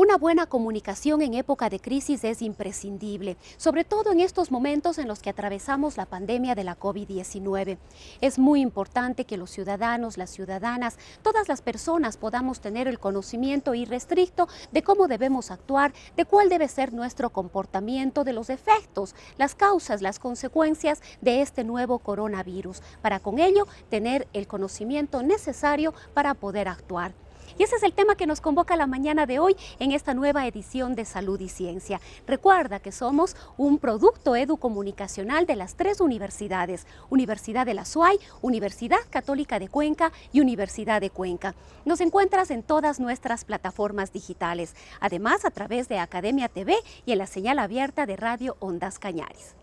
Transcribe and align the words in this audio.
Una 0.00 0.16
buena 0.16 0.46
comunicación 0.46 1.22
en 1.22 1.34
época 1.34 1.68
de 1.68 1.80
crisis 1.80 2.22
es 2.22 2.40
imprescindible, 2.40 3.36
sobre 3.56 3.82
todo 3.82 4.12
en 4.12 4.20
estos 4.20 4.52
momentos 4.52 4.96
en 4.98 5.08
los 5.08 5.18
que 5.18 5.30
atravesamos 5.30 5.96
la 5.96 6.06
pandemia 6.06 6.54
de 6.54 6.62
la 6.62 6.78
COVID-19. 6.78 7.78
Es 8.20 8.38
muy 8.38 8.60
importante 8.60 9.24
que 9.24 9.36
los 9.36 9.50
ciudadanos, 9.50 10.16
las 10.16 10.30
ciudadanas, 10.30 10.98
todas 11.22 11.48
las 11.48 11.62
personas 11.62 12.16
podamos 12.16 12.60
tener 12.60 12.86
el 12.86 13.00
conocimiento 13.00 13.74
irrestricto 13.74 14.46
de 14.70 14.84
cómo 14.84 15.08
debemos 15.08 15.50
actuar, 15.50 15.92
de 16.16 16.24
cuál 16.24 16.48
debe 16.48 16.68
ser 16.68 16.92
nuestro 16.92 17.30
comportamiento, 17.30 18.22
de 18.22 18.34
los 18.34 18.50
efectos, 18.50 19.16
las 19.36 19.56
causas, 19.56 20.00
las 20.00 20.20
consecuencias 20.20 21.02
de 21.22 21.42
este 21.42 21.64
nuevo 21.64 21.98
coronavirus, 21.98 22.82
para 23.02 23.18
con 23.18 23.40
ello 23.40 23.66
tener 23.90 24.28
el 24.32 24.46
conocimiento 24.46 25.24
necesario 25.24 25.92
para 26.14 26.34
poder 26.34 26.68
actuar. 26.68 27.14
Y 27.56 27.62
ese 27.62 27.76
es 27.76 27.82
el 27.82 27.92
tema 27.92 28.16
que 28.16 28.26
nos 28.26 28.40
convoca 28.40 28.76
la 28.76 28.86
mañana 28.86 29.26
de 29.26 29.38
hoy 29.38 29.56
en 29.78 29.92
esta 29.92 30.14
nueva 30.14 30.46
edición 30.46 30.94
de 30.94 31.04
Salud 31.04 31.40
y 31.40 31.48
Ciencia. 31.48 32.00
Recuerda 32.26 32.80
que 32.80 32.92
somos 32.92 33.36
un 33.56 33.78
producto 33.78 34.36
educomunicacional 34.36 35.46
de 35.46 35.56
las 35.56 35.74
tres 35.74 36.00
universidades, 36.00 36.86
Universidad 37.10 37.66
de 37.66 37.74
la 37.74 37.84
SUAY, 37.84 38.18
Universidad 38.42 38.98
Católica 39.10 39.58
de 39.58 39.68
Cuenca 39.68 40.12
y 40.32 40.40
Universidad 40.40 41.00
de 41.00 41.10
Cuenca. 41.10 41.54
Nos 41.84 42.00
encuentras 42.00 42.50
en 42.50 42.62
todas 42.62 43.00
nuestras 43.00 43.44
plataformas 43.44 44.12
digitales, 44.12 44.74
además 45.00 45.44
a 45.44 45.50
través 45.50 45.88
de 45.88 45.98
Academia 45.98 46.48
TV 46.48 46.76
y 47.06 47.12
en 47.12 47.18
la 47.18 47.26
señal 47.26 47.58
abierta 47.58 48.06
de 48.06 48.16
Radio 48.16 48.56
Ondas 48.60 48.98
Cañaris. 48.98 49.54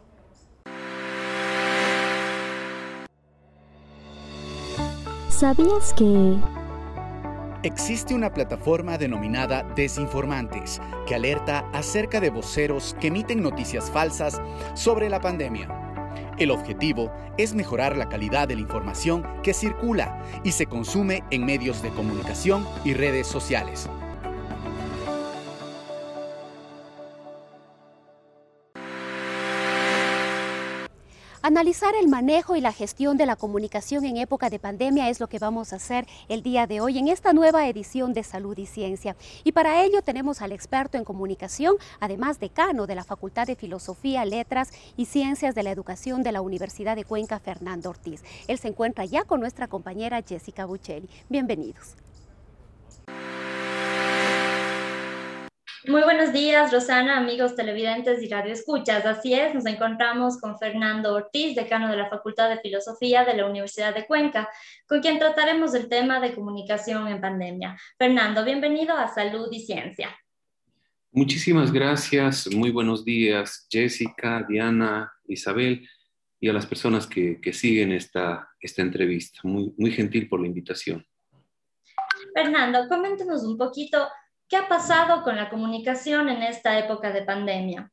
¿Sabías 5.29 5.93
que 5.93 6.37
Existe 7.65 8.13
una 8.13 8.31
plataforma 8.31 8.95
denominada 8.99 9.63
Desinformantes 9.75 10.79
que 11.07 11.15
alerta 11.15 11.67
acerca 11.73 12.21
de 12.21 12.29
voceros 12.29 12.95
que 13.01 13.07
emiten 13.07 13.41
noticias 13.41 13.89
falsas 13.89 14.39
sobre 14.75 15.09
la 15.09 15.19
pandemia. 15.19 15.67
El 16.37 16.51
objetivo 16.51 17.11
es 17.39 17.55
mejorar 17.55 17.97
la 17.97 18.07
calidad 18.07 18.47
de 18.47 18.53
la 18.53 18.61
información 18.61 19.25
que 19.41 19.55
circula 19.55 20.21
y 20.43 20.51
se 20.51 20.67
consume 20.67 21.23
en 21.31 21.43
medios 21.43 21.81
de 21.81 21.89
comunicación 21.89 22.67
y 22.83 22.93
redes 22.93 23.25
sociales. 23.25 23.89
Analizar 31.47 31.93
el 31.93 32.07
manejo 32.07 32.55
y 32.55 32.59
la 32.59 32.71
gestión 32.73 33.17
de 33.17 33.27
la 33.27 33.35
comunicación 33.35 34.03
en 34.03 34.17
época 34.17 34.49
de 34.49 34.57
pandemia 34.57 35.09
es 35.11 35.19
lo 35.19 35.27
que 35.27 35.37
vamos 35.37 35.73
a 35.73 35.75
hacer 35.75 36.07
el 36.27 36.41
día 36.41 36.65
de 36.65 36.81
hoy 36.81 36.97
en 36.97 37.07
esta 37.07 37.33
nueva 37.33 37.67
edición 37.67 38.13
de 38.13 38.23
Salud 38.23 38.57
y 38.57 38.65
Ciencia. 38.65 39.15
Y 39.43 39.51
para 39.51 39.83
ello 39.83 40.01
tenemos 40.01 40.41
al 40.41 40.51
experto 40.51 40.97
en 40.97 41.03
comunicación, 41.03 41.75
además 41.99 42.39
decano 42.39 42.87
de 42.87 42.95
la 42.95 43.03
Facultad 43.03 43.45
de 43.45 43.55
Filosofía, 43.55 44.25
Letras 44.25 44.71
y 44.97 45.05
Ciencias 45.05 45.53
de 45.53 45.61
la 45.61 45.69
Educación 45.69 46.23
de 46.23 46.31
la 46.31 46.41
Universidad 46.41 46.95
de 46.95 47.05
Cuenca, 47.05 47.37
Fernando 47.37 47.91
Ortiz. 47.91 48.23
Él 48.47 48.57
se 48.57 48.69
encuentra 48.69 49.05
ya 49.05 49.23
con 49.23 49.39
nuestra 49.39 49.67
compañera 49.67 50.23
Jessica 50.27 50.65
Buccelli. 50.65 51.07
Bienvenidos. 51.29 51.95
Muy 55.87 56.01
buenos 56.01 56.33
días, 56.33 56.71
Rosana, 56.71 57.17
amigos 57.17 57.55
televidentes 57.55 58.21
y 58.23 58.27
radioescuchas. 58.27 59.05
Así 59.05 59.35
es, 59.35 59.53
nos 59.53 59.67
encontramos 59.67 60.39
con 60.39 60.57
Fernando 60.57 61.13
Ortiz, 61.13 61.55
decano 61.55 61.91
de 61.91 61.97
la 61.97 62.09
Facultad 62.09 62.49
de 62.49 62.59
Filosofía 62.59 63.23
de 63.23 63.35
la 63.35 63.45
Universidad 63.45 63.93
de 63.93 64.07
Cuenca, 64.07 64.49
con 64.87 64.99
quien 65.01 65.19
trataremos 65.19 65.75
el 65.75 65.87
tema 65.87 66.19
de 66.19 66.33
comunicación 66.33 67.07
en 67.07 67.21
pandemia. 67.21 67.77
Fernando, 67.99 68.43
bienvenido 68.43 68.97
a 68.97 69.13
Salud 69.13 69.47
y 69.51 69.59
Ciencia. 69.59 70.09
Muchísimas 71.11 71.71
gracias, 71.71 72.47
muy 72.51 72.71
buenos 72.71 73.05
días, 73.05 73.67
Jessica, 73.69 74.43
Diana, 74.49 75.13
Isabel 75.27 75.87
y 76.39 76.49
a 76.49 76.53
las 76.53 76.65
personas 76.65 77.05
que, 77.05 77.39
que 77.39 77.53
siguen 77.53 77.91
esta, 77.91 78.49
esta 78.59 78.81
entrevista. 78.81 79.41
Muy, 79.43 79.71
muy 79.77 79.91
gentil 79.91 80.27
por 80.27 80.41
la 80.41 80.47
invitación. 80.47 81.05
Fernando, 82.33 82.87
coméntenos 82.89 83.43
un 83.43 83.57
poquito 83.57 84.07
¿Qué 84.47 84.57
ha 84.57 84.67
pasado 84.67 85.23
con 85.23 85.35
la 85.35 85.49
comunicación 85.49 86.29
en 86.29 86.43
esta 86.43 86.77
época 86.77 87.11
de 87.11 87.23
pandemia? 87.23 87.91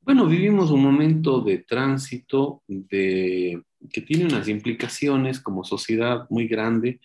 Bueno, 0.00 0.26
vivimos 0.26 0.70
un 0.70 0.82
momento 0.82 1.40
de 1.42 1.58
tránsito 1.58 2.62
de, 2.66 3.62
que 3.92 4.00
tiene 4.00 4.24
unas 4.24 4.48
implicaciones 4.48 5.40
como 5.40 5.62
sociedad 5.62 6.26
muy 6.30 6.48
grande 6.48 7.00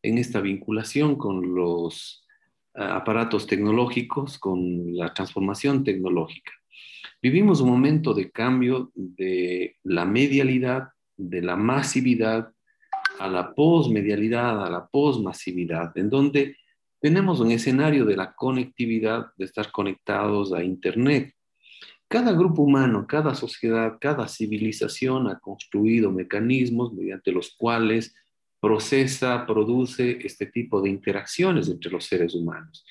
en 0.00 0.16
esta 0.16 0.40
vinculación 0.40 1.16
con 1.16 1.54
los 1.54 2.24
ah, 2.74 2.96
aparatos 2.96 3.46
tecnológicos, 3.46 4.38
con 4.38 4.96
la 4.96 5.12
transformación 5.12 5.82
tecnológica. 5.82 6.52
Vivimos 7.20 7.60
un 7.60 7.70
momento 7.70 8.14
de 8.14 8.30
cambio 8.30 8.92
de 8.94 9.76
la 9.82 10.04
medialidad, 10.04 10.90
de 11.16 11.42
la 11.42 11.56
masividad, 11.56 12.52
a 13.18 13.28
la 13.28 13.52
posmedialidad, 13.54 14.64
a 14.64 14.70
la 14.70 14.86
posmasividad, 14.86 15.98
en 15.98 16.08
donde 16.08 16.56
tenemos 17.00 17.40
un 17.40 17.50
escenario 17.50 18.04
de 18.04 18.16
la 18.16 18.34
conectividad, 18.34 19.26
de 19.36 19.44
estar 19.44 19.70
conectados 19.70 20.52
a 20.52 20.62
Internet. 20.62 21.32
Cada 22.08 22.32
grupo 22.32 22.62
humano, 22.62 23.06
cada 23.06 23.34
sociedad, 23.34 23.98
cada 24.00 24.26
civilización 24.28 25.28
ha 25.28 25.38
construido 25.38 26.10
mecanismos 26.10 26.92
mediante 26.92 27.32
los 27.32 27.54
cuales 27.56 28.14
procesa, 28.60 29.46
produce 29.46 30.18
este 30.24 30.46
tipo 30.46 30.80
de 30.80 30.90
interacciones 30.90 31.68
entre 31.68 31.90
los 31.90 32.06
seres 32.06 32.34
humanos. 32.34 32.84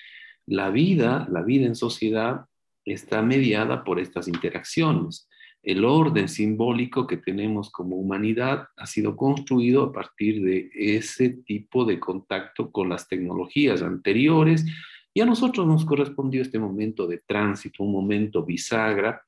La 0.46 0.70
vida, 0.70 1.28
la 1.30 1.42
vida 1.42 1.66
en 1.66 1.76
sociedad 1.76 2.46
está 2.86 3.22
mediada 3.22 3.84
por 3.84 4.00
estas 4.00 4.28
interacciones 4.28 5.28
el 5.68 5.84
orden 5.84 6.30
simbólico 6.30 7.06
que 7.06 7.18
tenemos 7.18 7.70
como 7.70 7.98
humanidad 7.98 8.70
ha 8.78 8.86
sido 8.88 9.18
construido 9.18 9.84
a 9.84 9.92
partir 9.92 10.42
de 10.42 10.70
ese 10.74 11.28
tipo 11.46 11.84
de 11.84 12.00
contacto 12.00 12.72
con 12.72 12.88
las 12.88 13.10
tecnologías 13.10 13.82
anteriores 13.82 14.66
y 15.14 15.20
a 15.20 15.26
nosotros 15.26 15.68
nos 15.68 15.84
correspondió 15.84 16.42
este 16.42 16.58
momento 16.58 17.06
de 17.06 17.18
tránsito, 17.18 17.84
un 17.84 17.92
momento 17.92 18.46
bisagra 18.46 19.22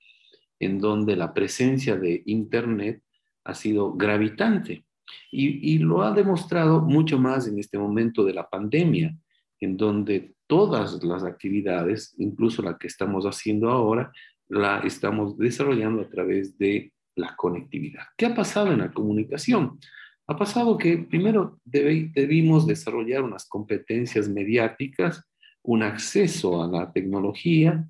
en 0.61 0.79
donde 0.79 1.17
la 1.17 1.33
presencia 1.33 1.97
de 1.97 2.23
Internet 2.25 3.03
ha 3.43 3.53
sido 3.53 3.91
gravitante 3.91 4.85
y, 5.33 5.73
y 5.73 5.79
lo 5.79 6.03
ha 6.03 6.13
demostrado 6.13 6.79
mucho 6.79 7.19
más 7.19 7.49
en 7.49 7.59
este 7.59 7.77
momento 7.77 8.23
de 8.23 8.33
la 8.35 8.49
pandemia, 8.49 9.13
en 9.59 9.75
donde 9.75 10.35
todas 10.47 11.03
las 11.03 11.25
actividades, 11.25 12.15
incluso 12.17 12.61
la 12.61 12.77
que 12.77 12.87
estamos 12.87 13.25
haciendo 13.25 13.69
ahora, 13.69 14.13
la 14.49 14.79
estamos 14.79 15.37
desarrollando 15.37 16.01
a 16.01 16.09
través 16.09 16.57
de 16.57 16.91
la 17.15 17.35
conectividad. 17.35 18.03
¿Qué 18.17 18.25
ha 18.25 18.35
pasado 18.35 18.71
en 18.71 18.79
la 18.79 18.91
comunicación? 18.91 19.79
Ha 20.27 20.37
pasado 20.37 20.77
que 20.77 20.97
primero 20.97 21.59
debimos 21.63 22.67
desarrollar 22.67 23.23
unas 23.23 23.47
competencias 23.47 24.27
mediáticas, 24.27 25.23
un 25.63 25.83
acceso 25.83 26.63
a 26.63 26.67
la 26.67 26.91
tecnología, 26.91 27.87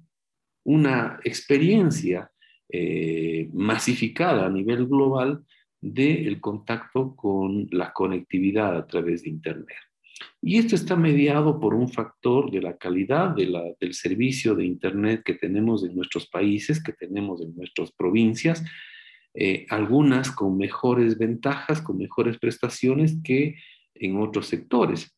una 0.64 1.20
experiencia 1.24 2.32
eh, 2.70 3.50
masificada 3.54 4.46
a 4.46 4.50
nivel 4.50 4.88
global 4.88 5.44
del 5.82 6.40
contacto 6.40 7.16
con 7.16 7.68
la 7.72 7.94
conectividad 7.94 8.76
a 8.76 8.86
través 8.86 9.24
de 9.24 9.30
Internet. 9.30 9.78
Y 10.42 10.58
esto 10.58 10.76
está 10.76 10.96
mediado 10.96 11.60
por 11.60 11.74
un 11.74 11.90
factor 11.90 12.52
de 12.52 12.62
la 12.62 12.78
calidad 12.78 13.36
del 13.36 13.94
servicio 13.94 14.56
de 14.56 14.66
Internet 14.66 15.24
que 15.24 15.34
tenemos 15.34 15.84
en 15.84 15.96
nuestros 15.96 16.28
países, 16.28 16.82
que 16.82 16.94
tenemos 16.94 17.42
en 17.42 17.56
nuestras 17.56 17.92
provincias, 17.92 18.64
eh, 19.34 19.66
algunas 19.70 20.32
con 20.32 20.58
mejores 20.58 21.18
ventajas, 21.18 21.82
con 21.82 21.98
mejores 21.98 22.38
prestaciones 22.38 23.18
que 23.24 23.56
en 23.96 24.18
otros 24.18 24.48
sectores. 24.48 25.16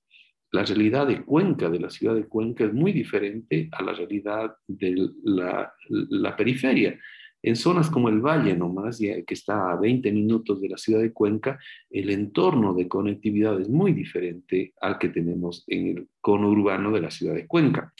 La 0.52 0.64
realidad 0.64 1.08
de 1.08 1.24
Cuenca, 1.24 1.70
de 1.70 1.80
la 1.80 1.90
ciudad 1.90 2.16
de 2.16 2.28
Cuenca, 2.28 2.66
es 2.66 2.74
muy 2.74 2.92
diferente 2.92 3.70
a 3.72 3.84
la 3.84 3.94
realidad 3.94 4.54
de 4.68 5.10
la, 5.24 5.74
la 5.88 6.36
periferia. 6.36 7.00
En 7.44 7.56
zonas 7.56 7.90
como 7.90 8.10
el 8.10 8.22
Valle 8.22 8.56
nomás, 8.56 9.00
que 9.00 9.24
está 9.28 9.72
a 9.72 9.76
20 9.76 10.12
minutos 10.12 10.62
de 10.62 10.70
la 10.70 10.78
ciudad 10.78 11.02
de 11.02 11.12
Cuenca, 11.12 11.60
el 11.90 12.12
entorno 12.12 12.74
de 12.74 12.88
conectividad 12.88 13.60
es 13.60 13.70
muy 13.70 13.94
diferente 13.94 14.74
al 14.80 15.00
que 15.00 15.10
tenemos 15.10 15.64
en 15.68 15.88
el 15.88 16.08
cono 16.20 16.50
urbano 16.50 16.92
de 16.92 17.02
la 17.02 17.10
ciudad 17.10 17.34
de 17.34 17.48
Cuenca. 17.48 17.94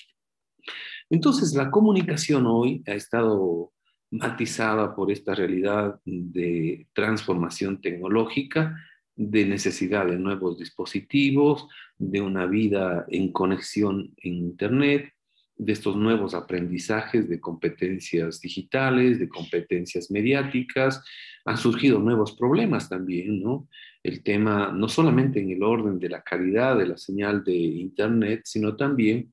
Entonces, 1.10 1.54
la 1.56 1.72
comunicación 1.72 2.46
hoy 2.46 2.84
ha 2.88 2.94
estado 2.94 3.74
matizada 4.12 4.96
por 4.96 5.12
esta 5.12 5.34
realidad 5.34 6.00
de 6.06 6.88
transformación 6.94 7.82
tecnológica, 7.82 8.76
de 9.16 9.46
necesidad 9.46 10.06
de 10.06 10.18
nuevos 10.18 10.58
dispositivos, 10.58 11.68
de 11.98 12.22
una 12.22 12.46
vida 12.46 13.06
en 13.10 13.32
conexión 13.32 14.14
en 14.18 14.34
Internet, 14.36 15.14
de 15.62 15.74
estos 15.74 15.96
nuevos 15.96 16.34
aprendizajes 16.34 17.30
de 17.30 17.40
competencias 17.40 18.42
digitales, 18.42 19.20
de 19.20 19.30
competencias 19.30 20.10
mediáticas, 20.10 21.06
han 21.46 21.56
surgido 21.56 22.00
nuevos 22.00 22.36
problemas 22.36 22.90
también, 22.90 23.44
¿no? 23.44 23.68
El 24.02 24.24
tema, 24.24 24.72
no 24.76 24.90
solamente 24.90 25.40
en 25.40 25.52
el 25.52 25.62
orden 25.62 26.00
de 26.00 26.10
la 26.10 26.24
calidad 26.24 26.80
de 26.80 26.88
la 26.88 26.98
señal 26.98 27.44
de 27.44 27.54
Internet, 27.54 28.42
sino 28.46 28.76
también 28.76 29.32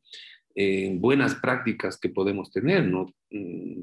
en 0.54 1.00
buenas 1.00 1.34
prácticas 1.36 1.98
que 1.98 2.10
podemos 2.10 2.50
tener, 2.50 2.86
¿no? 2.86 3.06
Mm, 3.30 3.80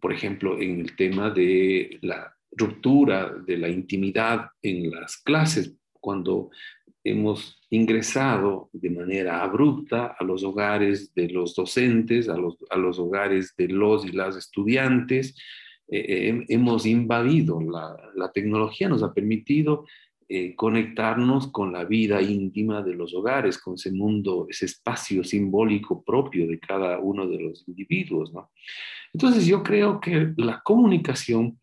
por 0.00 0.14
ejemplo, 0.14 0.58
en 0.58 0.80
el 0.80 0.96
tema 0.96 1.28
de 1.28 1.98
la 2.00 2.34
ruptura 2.50 3.30
de 3.46 3.58
la 3.58 3.68
intimidad 3.68 4.46
en 4.62 4.90
las 4.90 5.18
clases, 5.18 5.76
cuando 6.00 6.48
hemos 7.04 7.60
ingresado 7.70 8.70
de 8.72 8.90
manera 8.90 9.42
abrupta 9.42 10.16
a 10.18 10.24
los 10.24 10.42
hogares 10.42 11.14
de 11.14 11.28
los 11.28 11.54
docentes, 11.54 12.28
a 12.28 12.36
los, 12.36 12.56
a 12.70 12.76
los 12.76 12.98
hogares 12.98 13.54
de 13.56 13.68
los 13.68 14.04
y 14.04 14.12
las 14.12 14.36
estudiantes. 14.36 15.36
Eh, 15.90 16.28
eh, 16.28 16.44
hemos 16.48 16.84
invadido, 16.84 17.60
la, 17.60 17.96
la, 18.14 18.30
tecnología 18.30 18.88
nos 18.88 19.02
ha 19.02 19.14
permitido 19.14 19.86
eh, 20.30 20.54
conectarnos 20.54 21.50
con 21.50 21.72
la 21.72 21.84
vida 21.84 22.20
íntima 22.20 22.82
de 22.82 22.94
los 22.94 23.14
hogares, 23.14 23.56
con 23.56 23.76
ese 23.76 23.90
mundo, 23.90 24.46
ese 24.50 24.66
espacio 24.66 25.24
simbólico 25.24 26.04
propio 26.04 26.46
de 26.46 26.58
cada 26.58 26.98
uno 26.98 27.26
de 27.26 27.40
los 27.40 27.66
individuos. 27.66 28.34
¿no? 28.34 28.50
Entonces 29.14 29.46
yo 29.46 29.62
creo 29.62 29.98
que 30.00 30.34
la 30.36 30.60
comunicación 30.62 31.58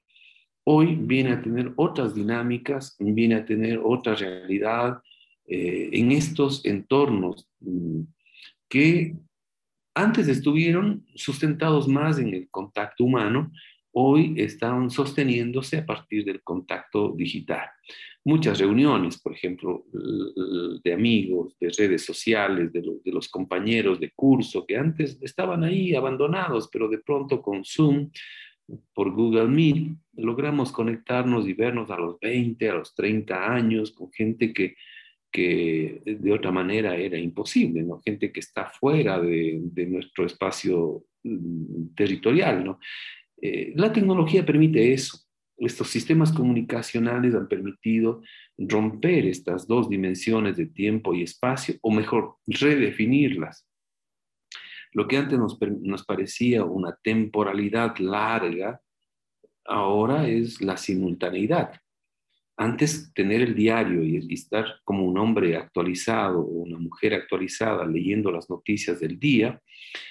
hoy 0.64 0.96
viene 0.96 1.34
a 1.34 1.42
tener 1.44 1.74
otras 1.76 2.16
dinámicas, 2.16 2.96
viene 2.98 3.36
a 3.36 3.46
tener 3.46 3.80
otra 3.84 4.16
realidad, 4.16 5.00
eh, 5.48 5.90
en 5.94 6.12
estos 6.12 6.66
entornos 6.66 7.48
mm, 7.60 8.02
que 8.70 9.16
antes 9.94 10.28
estuvieron 10.28 11.06
sustentados 11.16 11.88
más 11.88 12.20
en 12.20 12.34
el 12.34 12.50
contacto 12.50 13.06
humano, 13.06 13.52
hoy 13.94 14.34
están 14.38 14.90
sosteniéndose 14.90 15.78
a 15.78 15.86
partir 15.86 16.26
del 16.26 16.44
contacto 16.44 17.14
digital. 17.16 17.70
Muchas 18.26 18.60
reuniones, 18.60 19.22
por 19.22 19.34
ejemplo, 19.34 19.86
de 20.84 20.94
amigos, 20.94 21.56
de 21.60 21.70
redes 21.70 22.04
sociales, 22.04 22.74
de, 22.74 22.82
de, 22.82 23.12
los 23.12 23.30
compañeros 23.30 24.00
de 24.00 24.12
curso 24.12 24.66
que 24.66 24.76
antes 24.76 25.18
estaban 25.22 25.64
ahí 25.64 25.96
abandonados, 25.96 26.68
pero 26.70 26.90
de 26.90 26.98
pronto 26.98 27.42
con 27.42 27.64
Zoom, 27.64 28.10
por 28.94 29.14
Google 29.14 29.48
Meet, 29.48 29.96
logramos 30.18 30.72
conectarnos 30.72 31.48
y 31.48 31.54
vernos 31.54 31.92
a 31.92 31.98
los 31.98 32.20
20, 32.20 32.70
a 32.70 32.76
los 32.76 32.96
30 32.96 33.54
años 33.54 33.92
con 33.92 34.12
gente 34.12 34.52
que 34.54 34.76
que 35.36 36.02
de 36.06 36.32
otra 36.32 36.50
manera 36.50 36.96
era 36.96 37.18
imposible. 37.18 37.86
Gente 38.06 38.32
que 38.32 38.40
está 38.40 38.70
fuera 38.70 39.20
de, 39.20 39.62
nuestro 39.86 40.26
espacio 40.26 41.04
mm, 41.24 41.94
territorial. 41.94 42.78
Eh, 43.42 43.74
la 43.76 43.92
tecnología 43.92 44.46
permite 44.46 44.94
eso. 44.94 45.20
Estos 45.58 45.90
sistemas 45.90 46.32
comunicacionales 46.32 47.36
han 47.36 47.50
permitido 47.50 48.22
romper 48.58 49.26
estas 49.26 49.68
dos 49.68 49.90
dimensiones 49.90 50.56
de 50.56 50.68
tiempo 50.68 51.14
y 51.14 51.24
espacio, 51.24 51.76
o 51.82 51.92
mejor, 51.92 52.38
redefinirlas. 52.48 53.68
Lo 54.94 55.06
que 55.06 55.18
antes 55.18 55.38
nos 55.38 56.06
parecía 56.06 56.64
una 56.64 56.98
temporalidad 57.04 57.98
larga, 57.98 58.80
ahora 59.66 60.30
es 60.30 60.62
la 60.62 60.78
simultaneidad 60.78 61.74
antes 62.58 63.14
tener 63.14 63.42
el 63.42 63.56
diario 63.56 64.04
y 64.04 64.34
estar 64.34 64.66
como 64.84 65.06
un 65.06 65.18
hombre 65.18 65.58
actualizado 65.58 66.40
o 66.40 66.64
una 66.64 66.78
mujer 66.78 67.14
actualizada 67.14 67.86
leyendo 67.86 68.32
las 68.32 68.50
noticias 68.50 69.00
del 69.00 69.20
día, 69.20 69.62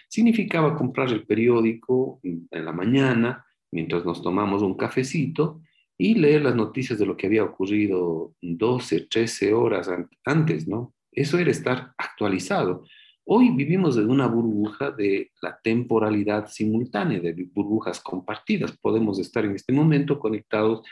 significaba 0.09 0.77
comprar 0.77 1.11
el 1.11 1.25
periódico 1.25 2.21
en 2.23 2.65
la 2.65 2.73
mañana 2.73 3.45
mientras 3.75 4.05
nos 4.05 4.23
tomamos 4.23 4.63
un 4.63 4.77
cafecito 4.77 5.61
y 5.99 6.15
leer 6.15 6.43
las 6.43 6.55
noticias 6.55 6.99
de 6.99 7.07
lo 7.07 7.17
que 7.17 7.27
había 7.27 7.45
ocurrido 7.45 8.35
12, 8.41 9.07
13 9.11 9.53
horas 9.53 9.91
antes, 10.25 10.67
¿no? 10.67 10.95
Eso 11.11 11.39
era 11.39 11.51
estar 11.51 11.93
actualizado. 11.99 12.85
Hoy 13.25 13.51
vivimos 13.51 13.97
en 13.97 14.11
una 14.11 14.27
burbuja 14.27 14.91
de 14.91 15.31
la 15.41 15.59
temporalidad 15.63 16.47
simultánea, 16.49 17.21
de 17.21 17.49
burbujas 17.53 18.01
compartidas. 18.01 18.77
Podemos 18.77 19.19
estar 19.19 19.45
en 19.45 19.57
este 19.57 19.73
momento 19.73 20.19
conectados 20.19 20.83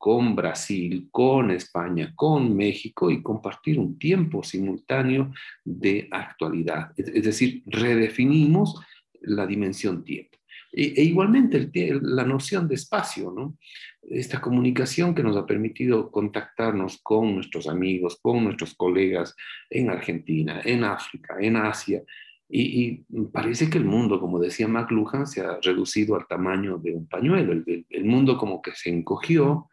con 0.00 0.34
Brasil, 0.34 1.08
con 1.10 1.50
España, 1.50 2.14
con 2.16 2.56
México 2.56 3.10
y 3.10 3.22
compartir 3.22 3.78
un 3.78 3.98
tiempo 3.98 4.42
simultáneo 4.42 5.30
de 5.62 6.08
actualidad. 6.10 6.92
Es, 6.96 7.22
decir, 7.22 7.62
redefinimos 7.66 8.80
la 9.20 9.46
dimensión 9.46 10.02
tiempo. 10.02 10.38
E, 10.72 10.94
e 10.96 11.04
igualmente 11.04 11.68
la 12.00 12.24
noción 12.24 12.66
de 12.66 12.76
espacio, 12.76 13.30
¿no? 13.30 13.58
Esta 14.00 14.40
comunicación 14.40 15.14
que 15.14 15.22
nos 15.22 15.36
ha 15.36 15.44
permitido 15.44 16.10
contactarnos 16.10 17.00
con 17.02 17.34
nuestros 17.34 17.68
amigos, 17.68 18.18
con 18.22 18.42
nuestros 18.42 18.72
colegas 18.72 19.36
en 19.68 19.90
Argentina, 19.90 20.62
en 20.64 20.82
África, 20.82 21.36
en 21.38 21.56
Asia, 21.56 22.02
y, 22.48 23.04
parece 23.32 23.68
que 23.68 23.76
el 23.76 23.84
mundo, 23.84 24.18
como 24.18 24.40
decía 24.40 24.66
McLuhan, 24.66 25.26
se 25.26 25.42
ha 25.42 25.60
reducido 25.60 26.16
al 26.16 26.26
tamaño 26.26 26.78
de 26.78 26.94
un 26.94 27.06
pañuelo. 27.06 27.52
El, 27.52 27.86
el, 27.88 28.04
mundo 28.06 28.38
como 28.38 28.62
que 28.62 28.72
se 28.72 28.88
encogió 28.88 29.69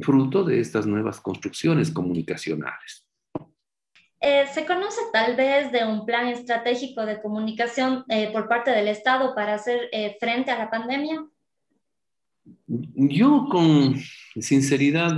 fruto 0.00 0.44
de 0.44 0.60
estas 0.60 0.86
nuevas 0.86 1.20
construcciones 1.20 1.90
comunicacionales. 1.90 3.06
Eh, 4.20 4.46
¿Se 4.52 4.64
conoce 4.66 5.00
tal 5.12 5.36
vez 5.36 5.70
de 5.72 5.84
un 5.84 6.06
plan 6.06 6.28
estratégico 6.28 7.04
de 7.04 7.20
comunicación 7.20 8.04
eh, 8.08 8.30
por 8.32 8.48
parte 8.48 8.70
del 8.70 8.88
Estado 8.88 9.34
para 9.34 9.54
hacer 9.54 9.88
eh, 9.92 10.16
frente 10.18 10.50
a 10.50 10.58
la 10.58 10.70
pandemia? 10.70 11.26
Yo 12.66 13.46
con 13.50 13.96
sinceridad 14.40 15.12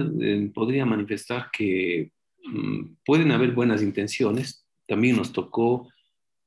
podría 0.53 0.85
manifestar 0.85 1.51
que 1.53 2.13
mm, 2.45 2.97
pueden 3.05 3.31
haber 3.31 3.53
buenas 3.53 3.83
intenciones. 3.83 4.67
También 4.87 5.17
nos 5.17 5.33
tocó 5.33 5.89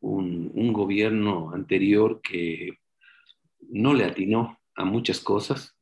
un, 0.01 0.51
un 0.53 0.74
gobierno 0.74 1.51
anterior 1.53 2.22
que 2.22 2.79
no 3.70 3.94
le 3.94 4.05
atinó 4.05 4.60
a 4.75 4.86
muchas 4.86 5.20
cosas, 5.20 5.75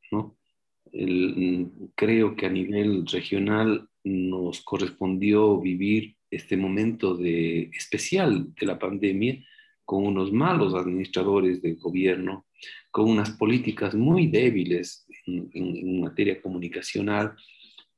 ¿no? 0.94 1.72
creo 1.96 2.36
que 2.36 2.46
a 2.46 2.50
nivel 2.50 3.06
regional 3.08 3.88
nos 4.04 4.62
correspondió 4.62 5.60
vivir 5.60 6.16
este 6.32 6.58
momento 6.58 7.16
de, 7.16 7.70
especial 7.74 8.54
de 8.54 8.66
la 8.66 8.78
pandemia 8.78 9.44
con 9.84 10.06
unos 10.06 10.32
malos 10.32 10.76
administradores 10.76 11.62
de 11.62 11.74
gobierno, 11.74 12.46
con 12.92 13.10
unas 13.10 13.32
políticas 13.32 13.96
muy 13.96 14.28
débiles 14.28 15.08
en, 15.26 16.02
materia 16.02 16.40
comunicacional, 16.42 17.36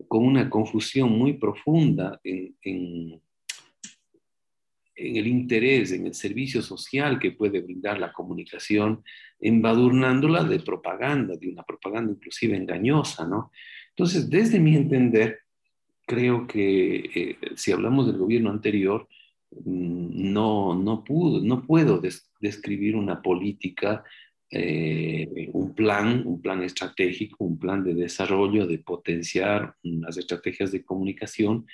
con 0.08 0.26
una 0.26 0.50
confusión 0.50 1.12
muy 1.12 1.34
profunda 1.34 2.20
en, 2.24 3.22
el 5.02 5.28
interés, 5.28 5.92
en 5.92 6.06
el 6.06 6.14
servicio 6.14 6.62
social 6.62 7.20
que 7.20 7.32
puede 7.32 7.62
brindar 7.62 8.00
la 8.00 8.14
comunicación 8.14 9.04
embadurnándola 9.40 10.44
de 10.44 10.60
propaganda, 10.60 11.36
de 11.36 11.50
una 11.50 11.64
propaganda 11.64 12.12
inclusive 12.12 12.56
engañosa, 12.56 13.28
¿no? 13.28 13.52
Entonces, 13.90 14.30
desde 14.30 14.60
mi 14.60 14.76
entender, 14.76 15.40
creo 16.06 16.48
que 16.48 17.10
eh, 17.14 17.38
si 17.56 17.72
hablamos 17.72 18.08
del 18.08 18.18
gobierno 18.18 18.52
anterior, 18.52 19.08
mm, 19.52 20.32
no, 20.32 20.76
no, 20.76 21.04
pudo, 21.04 21.44
no 21.44 21.66
puedo 21.66 22.02
describir 22.40 22.96
una 22.96 23.22
política, 23.22 24.04
eh, 24.50 25.50
un 25.54 25.74
plan, 25.74 26.24
un 26.26 26.42
plan 26.42 26.62
estratégico, 26.64 27.46
un 27.46 27.58
plan 27.58 27.84
de 27.84 27.94
desarrollo, 27.94 28.68
de 28.68 28.80
potenciar 28.80 29.76
unas 29.84 30.18
estrategias 30.18 30.72
de 30.72 30.84
comunicación. 30.84 31.66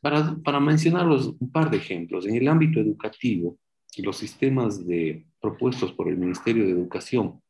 Para, 0.00 0.36
para 0.44 0.60
mencionarlos 0.60 1.34
un 1.38 1.50
par 1.50 1.70
de 1.70 1.76
ejemplos, 1.78 2.26
en 2.26 2.36
el 2.36 2.48
ámbito 2.48 2.80
educativo, 2.80 3.58
los 3.98 4.16
sistemas 4.16 4.86
de, 4.86 5.26
propuestos 5.42 5.92
por 5.92 6.08
el 6.08 6.16
Ministerio 6.16 6.64
de 6.64 6.70
Educación 6.70 7.42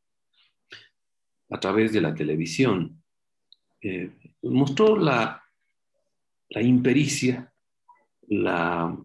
a 1.49 1.59
través 1.59 1.93
de 1.93 2.01
la 2.01 2.15
televisión 2.15 3.03
eh, 3.79 4.09
mostró 4.41 4.97
la, 4.97 5.43
la 6.49 6.61
impericia, 6.61 7.53
la 8.27 8.97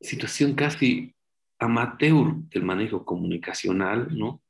situación 0.00 0.54
casi 0.54 1.14
amateur 1.58 2.34
del 2.50 2.64
manejo 2.64 3.04
comunicacional, 3.04 4.08
¿no? 4.18 4.42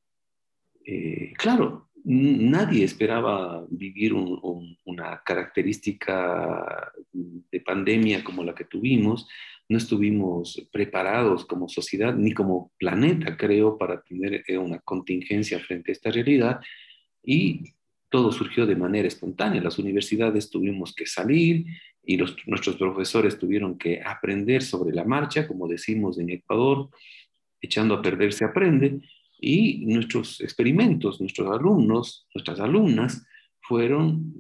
Eh, 0.87 1.35
claro, 1.37 1.84
nadie 2.05 2.85
esperaba 2.85 3.65
vivir 3.71 4.13
una 4.13 5.23
característica 5.25 6.93
de 7.13 7.61
pandemia 7.61 8.23
como 8.23 8.45
la 8.45 8.55
que 8.55 8.65
tuvimos. 8.65 9.27
No 9.69 9.79
estuvimos 9.79 10.69
preparados 10.71 11.47
como 11.47 11.69
sociedad 11.69 12.15
ni 12.15 12.33
como 12.33 12.73
planeta, 12.79 13.37
creo, 13.37 13.79
para 13.79 14.03
tener 14.03 14.45
eh, 14.47 14.59
una 14.59 14.79
contingencia 14.81 15.59
frente 15.59 15.91
a 15.91 15.95
esta 15.95 16.11
realidad. 16.11 16.61
Y 17.23 17.73
todo 18.11 18.31
surgió 18.31 18.67
de 18.67 18.77
manera 18.77 19.09
espontánea. 19.09 19.63
Las 19.63 19.79
universidades 19.79 20.51
tuvimos 20.51 20.95
que 20.95 21.07
salir 21.07 21.65
y 22.05 22.19
nuestros 22.19 22.77
profesores 22.77 23.39
tuvieron 23.39 23.79
que 23.79 24.03
aprender 24.05 24.63
sobre 24.63 24.95
la 24.95 25.05
marcha, 25.05 25.49
como 25.49 25.67
decimos 25.67 26.19
en 26.19 26.29
Ecuador, 26.29 26.91
echando 27.61 27.95
a 27.95 28.03
perder 28.03 28.35
se 28.35 28.45
aprende, 28.45 29.01
y 29.45 29.85
nuestros 29.85 30.41
experimentos, 30.41 31.21
nuestros 31.21 31.51
alumnos, 31.51 32.27
nuestras 32.35 32.61
alumnas, 32.61 33.27
fueron 33.61 34.35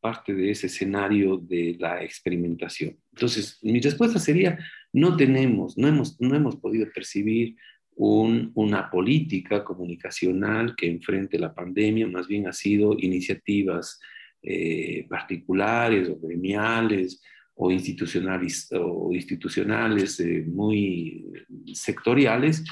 parte 0.00 0.34
de 0.34 0.50
ese 0.50 0.66
escenario 0.66 1.38
de 1.38 1.76
la 1.78 2.02
experimentación. 2.02 2.98
Entonces, 3.12 3.58
mi 3.62 3.80
respuesta 3.80 4.18
sería, 4.18 4.58
no 4.92 5.16
tenemos, 5.16 5.78
no 5.78 5.88
hemos, 5.88 6.20
no 6.20 6.34
hemos 6.34 6.56
podido 6.56 6.86
percibir 6.94 7.56
una 7.96 8.90
política 8.90 9.64
comunicacional 9.64 10.74
que 10.76 10.90
enfrente 10.90 11.38
la 11.38 11.54
pandemia, 11.54 12.06
más 12.08 12.26
bien 12.26 12.46
ha 12.46 12.52
sido 12.52 12.96
iniciativas 12.98 14.00
eh, 14.42 15.06
particulares 15.08 16.08
o 16.10 16.18
gremiales 16.18 17.22
o 17.54 17.70
institucionales, 17.70 18.68
o 18.72 19.12
institucionales 19.14 20.18
eh, 20.20 20.44
muy 20.46 21.24
sectoriales 21.72 22.64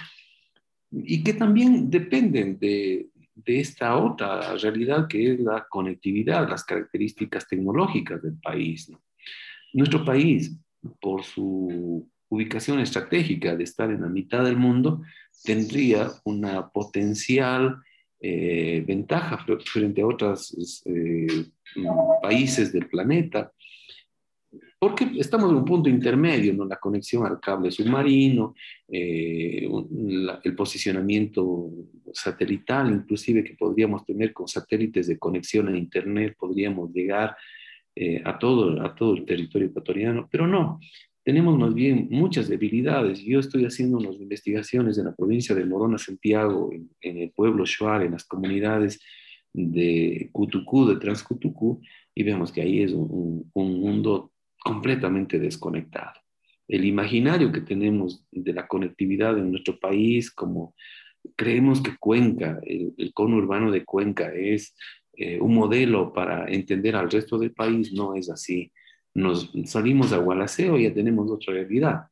y 0.92 1.22
que 1.24 1.34
también 1.34 1.90
dependen 1.90 2.58
de, 2.58 3.08
de 3.34 3.60
esta 3.60 3.96
otra 3.96 4.56
realidad 4.56 5.08
que 5.08 5.32
es 5.32 5.40
la 5.40 5.66
conectividad, 5.68 6.48
las 6.48 6.64
características 6.64 7.48
tecnológicas 7.48 8.22
del 8.22 8.38
país. 8.38 8.90
Nuestro 9.72 10.04
país, 10.04 10.54
por 11.00 11.24
su 11.24 12.08
ubicación 12.28 12.80
estratégica 12.80 13.56
de 13.56 13.64
estar 13.64 13.90
en 13.90 14.02
la 14.02 14.08
mitad 14.08 14.44
del 14.44 14.56
mundo, 14.56 15.02
tendría 15.44 16.10
una 16.24 16.68
potencial 16.68 17.78
eh, 18.20 18.84
ventaja 18.86 19.44
frente 19.64 20.02
a 20.02 20.06
otros 20.06 20.82
eh, 20.86 21.46
países 22.22 22.72
del 22.72 22.86
planeta, 22.86 23.52
porque 24.82 25.12
estamos 25.16 25.48
en 25.48 25.58
un 25.58 25.64
punto 25.64 25.88
intermedio, 25.88 26.52
¿no? 26.54 26.64
la 26.64 26.74
conexión 26.74 27.24
al 27.24 27.38
cable 27.38 27.70
submarino, 27.70 28.56
eh, 28.88 29.68
el 30.42 30.56
posicionamiento 30.56 31.70
satelital, 32.12 32.90
inclusive 32.92 33.44
que 33.44 33.54
podríamos 33.54 34.04
tener 34.04 34.32
con 34.32 34.48
satélites 34.48 35.06
de 35.06 35.20
conexión 35.20 35.68
a 35.68 35.78
Internet, 35.78 36.34
podríamos 36.36 36.92
llegar 36.92 37.36
a, 38.24 38.38
todo, 38.40 38.82
a 38.84 38.92
todo 38.92 39.14
el 39.14 39.24
territorio 39.24 39.68
ecuatoriano, 39.68 40.28
pero 40.28 40.48
no, 40.48 40.80
tenemos 41.22 41.56
más 41.56 41.72
bien 41.74 42.08
muchas 42.10 42.48
debilidades. 42.48 43.20
Yo 43.20 43.38
estoy 43.38 43.64
haciendo 43.64 43.98
unas 43.98 44.16
investigaciones 44.16 44.98
en 44.98 45.04
la 45.04 45.14
provincia 45.14 45.54
de 45.54 45.64
Morona, 45.64 45.98
Santiago, 45.98 46.70
en, 46.72 47.18
el 47.18 47.30
pueblo 47.30 47.64
Shuar, 47.64 48.02
en 48.02 48.12
las 48.12 48.24
comunidades 48.24 49.00
de 49.52 50.28
Cutucú, 50.32 50.86
de 50.86 50.96
Transcutucú, 50.96 51.80
y 52.14 52.24
vemos 52.24 52.50
que 52.50 52.62
ahí 52.62 52.82
es 52.82 52.92
un, 52.92 53.50
mundo 53.54 54.31
completamente 54.64 55.38
desconectado. 55.38 56.20
El 56.68 56.84
imaginario 56.84 57.52
que 57.52 57.60
tenemos 57.60 58.24
de 58.30 58.52
la 58.52 58.66
conectividad 58.66 59.36
en 59.36 59.50
nuestro 59.50 59.78
país, 59.78 60.30
como 60.30 60.74
creemos 61.36 61.82
que 61.82 61.96
Cuenca, 61.98 62.60
el, 62.64 63.12
cono 63.14 63.36
urbano 63.36 63.70
de 63.70 63.84
Cuenca 63.84 64.32
es 64.32 64.74
eh, 65.14 65.38
un 65.40 65.54
modelo 65.54 66.12
para 66.12 66.46
entender 66.48 66.96
al 66.96 67.10
resto 67.10 67.38
del 67.38 67.52
país, 67.52 67.92
no 67.92 68.14
es 68.14 68.30
así 68.30 68.72
nos 69.14 69.52
salimos 69.66 70.12
a 70.12 70.18
Gualaceo 70.18 70.78
y 70.78 70.84
ya 70.84 70.94
tenemos 70.94 71.30
otra 71.30 71.52
realidad. 71.52 72.06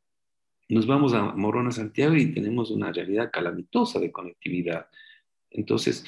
Nos 0.69 0.87
vamos 0.87 1.15
a 1.15 1.35
Morona, 1.35 1.73
Santiago 1.73 2.15
y 2.15 2.33
tenemos 2.33 2.71
una 2.71 2.93
realidad 2.93 3.31
calamitosa 3.33 3.99
de 3.99 4.13
conectividad. 4.13 4.87
Entonces, 5.51 6.05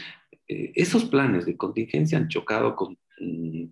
eh, 0.47 0.73
esos 0.75 1.05
planes 1.05 1.47
de 1.47 1.57
contingencia 1.57 2.19
han 2.19 2.29
chocado 2.29 2.77
con, 2.77 2.99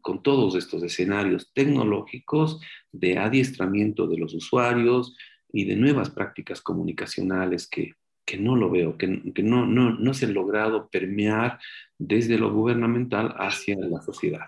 con, 0.01 0.23
todos 0.23 0.55
estos 0.57 0.83
escenarios 0.83 1.53
tecnológicos 1.53 2.61
de 2.93 3.19
adiestramiento 3.19 4.07
de 4.07 4.19
los 4.19 4.35
usuarios 4.35 5.17
y 5.53 5.65
de 5.65 5.77
nuevas 5.77 6.11
prácticas 6.11 6.61
comunicacionales 6.61 7.69
que, 7.69 7.95
que 8.25 8.39
no 8.39 8.57
lo 8.57 8.71
veo, 8.71 8.97
que, 8.97 9.33
que 9.35 9.43
no, 9.43 9.67
no, 9.67 9.91
no 9.91 10.15
se 10.15 10.27
han 10.27 10.35
logrado 10.35 10.89
permear 10.89 11.59
desde 11.99 12.39
lo 12.39 12.53
gubernamental 12.53 13.35
hacia 13.39 13.77
la 13.77 14.01
sociedad. 14.01 14.47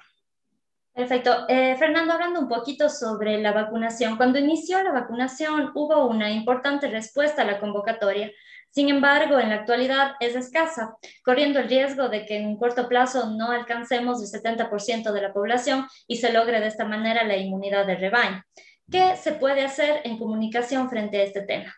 Perfecto. 0.94 1.46
Eh, 1.48 1.74
Fernando, 1.78 2.12
hablando 2.12 2.40
un 2.40 2.48
poquito 2.48 2.90
sobre 2.90 3.40
la 3.40 3.52
vacunación. 3.52 4.16
Cuando 4.16 4.38
inició 4.38 4.82
la 4.82 4.92
vacunación 4.92 5.70
hubo 5.74 6.06
una 6.06 6.30
importante 6.30 6.88
respuesta 6.88 7.42
a 7.42 7.46
la 7.46 7.60
convocatoria. 7.60 8.30
Sin 8.72 8.88
embargo, 8.88 9.38
en 9.38 9.50
la 9.50 9.56
actualidad 9.56 10.12
es 10.18 10.34
escasa, 10.34 10.96
corriendo 11.22 11.58
el 11.58 11.68
riesgo 11.68 12.08
de 12.08 12.24
que 12.24 12.38
en 12.38 12.46
un 12.46 12.56
corto 12.56 12.88
plazo 12.88 13.28
no 13.30 13.50
alcancemos 13.50 14.22
el 14.22 14.40
70% 14.40 15.12
de 15.12 15.20
la 15.20 15.34
población 15.34 15.86
y 16.08 16.16
se 16.16 16.32
logre 16.32 16.58
de 16.58 16.68
esta 16.68 16.86
manera 16.86 17.22
la 17.22 17.36
inmunidad 17.36 17.86
de 17.86 17.96
rebaño. 17.96 18.42
¿Qué 18.90 19.14
se 19.16 19.32
puede 19.32 19.62
hacer 19.62 20.00
en 20.04 20.18
comunicación 20.18 20.88
frente 20.88 21.18
a 21.18 21.22
este 21.22 21.42
tema? 21.42 21.74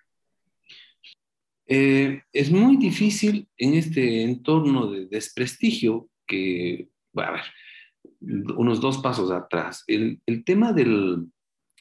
Eh, 1.67 2.23
es 2.33 2.51
muy 2.53 2.77
difícil 2.77 3.49
en 3.57 3.75
este 3.75 4.23
entorno 4.23 4.87
de 4.87 5.07
desprestigio 5.07 6.09
que, 6.29 6.91
a 7.17 7.33
ver, 7.33 7.43
unos 8.21 8.81
dos 8.81 8.99
pasos 8.99 9.33
atrás. 9.33 9.83
El, 9.89 10.21
tema 10.45 10.73
de 10.73 11.27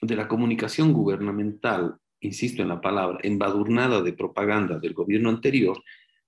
la 0.02 0.28
comunicación 0.28 0.92
gubernamental, 0.92 1.98
insisto 2.24 2.62
en 2.62 2.70
la 2.70 2.82
palabra, 2.82 3.20
embadurnada 3.24 4.02
de 4.02 4.14
propaganda 4.14 4.80
del 4.80 4.94
gobierno 4.94 5.30
anterior, 5.30 5.84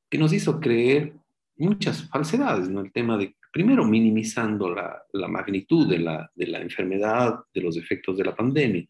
que 0.09 0.17
nos 0.17 0.33
hizo 0.33 0.59
creer 0.59 1.13
muchas 1.57 2.07
falsedades, 2.09 2.69
¿no? 2.69 2.81
El 2.81 2.91
tema 2.91 3.17
de, 3.17 3.35
primero, 3.51 3.85
minimizando 3.85 4.69
la, 4.69 5.01
magnitud 5.27 5.89
de 5.89 5.99
la, 5.99 6.31
de 6.35 6.47
la 6.47 6.61
enfermedad, 6.61 7.39
de 7.53 7.61
los 7.61 7.77
efectos 7.77 8.17
de 8.17 8.25
la 8.25 8.35
pandemia. 8.35 8.85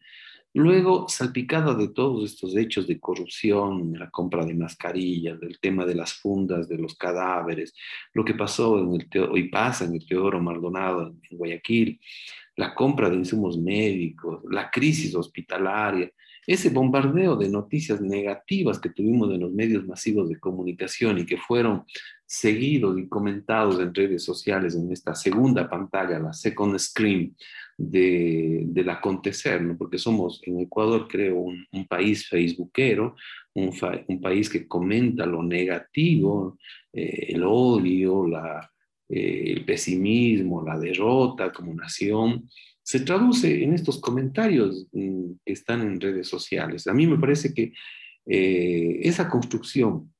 Luego, 0.54 1.06
salpicada 1.06 1.74
de 1.74 1.88
todos 1.88 2.24
estos 2.24 2.56
hechos 2.56 2.86
de 2.86 2.98
corrupción, 2.98 3.92
la 3.98 4.08
compra 4.08 4.42
de 4.44 4.54
mascarillas, 4.54 5.38
del 5.38 5.60
tema 5.60 5.84
de 5.84 5.94
las 5.94 6.14
fundas, 6.14 6.66
de 6.66 6.78
los 6.78 6.94
cadáveres, 6.96 7.74
lo 8.14 8.24
que 8.24 8.32
pasó 8.32 8.78
en 8.78 8.94
el 8.94 9.22
hoy 9.28 9.48
pasa 9.50 9.84
en 9.84 9.94
el 9.94 10.06
Teodoro 10.06 10.40
Maldonado 10.40 11.08
en 11.08 11.36
Guayaquil, 11.36 12.00
la 12.56 12.74
compra 12.74 13.10
de 13.10 13.16
insumos 13.16 13.58
médicos, 13.58 14.42
la 14.50 14.70
crisis 14.70 15.14
hospitalaria, 15.14 16.10
ese 16.46 16.70
bombardeo 16.70 17.36
de 17.36 17.48
noticias 17.48 18.00
negativas 18.00 18.78
que 18.78 18.90
tuvimos 18.90 19.32
en 19.32 19.40
los 19.40 19.52
medios 19.52 19.86
masivos 19.86 20.28
de 20.28 20.38
comunicación 20.38 21.18
y 21.18 21.26
que 21.26 21.36
fueron 21.36 21.84
seguidos 22.24 22.98
y 22.98 23.08
comentados 23.08 23.80
en 23.80 23.94
redes 23.94 24.24
sociales 24.24 24.74
en 24.74 24.90
esta 24.92 25.14
segunda 25.14 25.68
pantalla, 25.68 26.18
la 26.18 26.32
second 26.32 26.78
screen 26.78 27.36
de, 27.76 28.62
del 28.66 28.90
acontecer, 28.90 29.62
¿no? 29.62 29.76
porque 29.76 29.98
somos 29.98 30.40
en 30.44 30.60
Ecuador, 30.60 31.06
creo, 31.08 31.38
un, 31.38 31.86
país 31.88 32.28
facebookero, 32.28 33.16
un, 33.54 34.20
país 34.20 34.48
que 34.48 34.66
comenta 34.66 35.26
lo 35.26 35.42
negativo, 35.42 36.58
eh, 36.92 37.26
el 37.30 37.44
odio, 37.44 38.26
eh, 39.08 39.52
el 39.52 39.64
pesimismo, 39.64 40.64
la 40.64 40.78
derrota 40.78 41.52
como 41.52 41.74
nación, 41.74 42.48
se 42.86 43.00
traduce 43.00 43.64
en 43.64 43.74
estos 43.74 44.00
comentarios 44.00 44.86
mm, 44.92 45.32
que 45.44 45.52
están 45.52 45.80
en 45.80 46.00
redes 46.00 46.28
sociales. 46.28 46.86
A 46.86 46.94
mí 46.94 47.04
me 47.04 47.18
parece 47.18 47.52
que 47.52 47.72
eh, 48.24 49.00
esa 49.02 49.28
construcción 49.28 50.14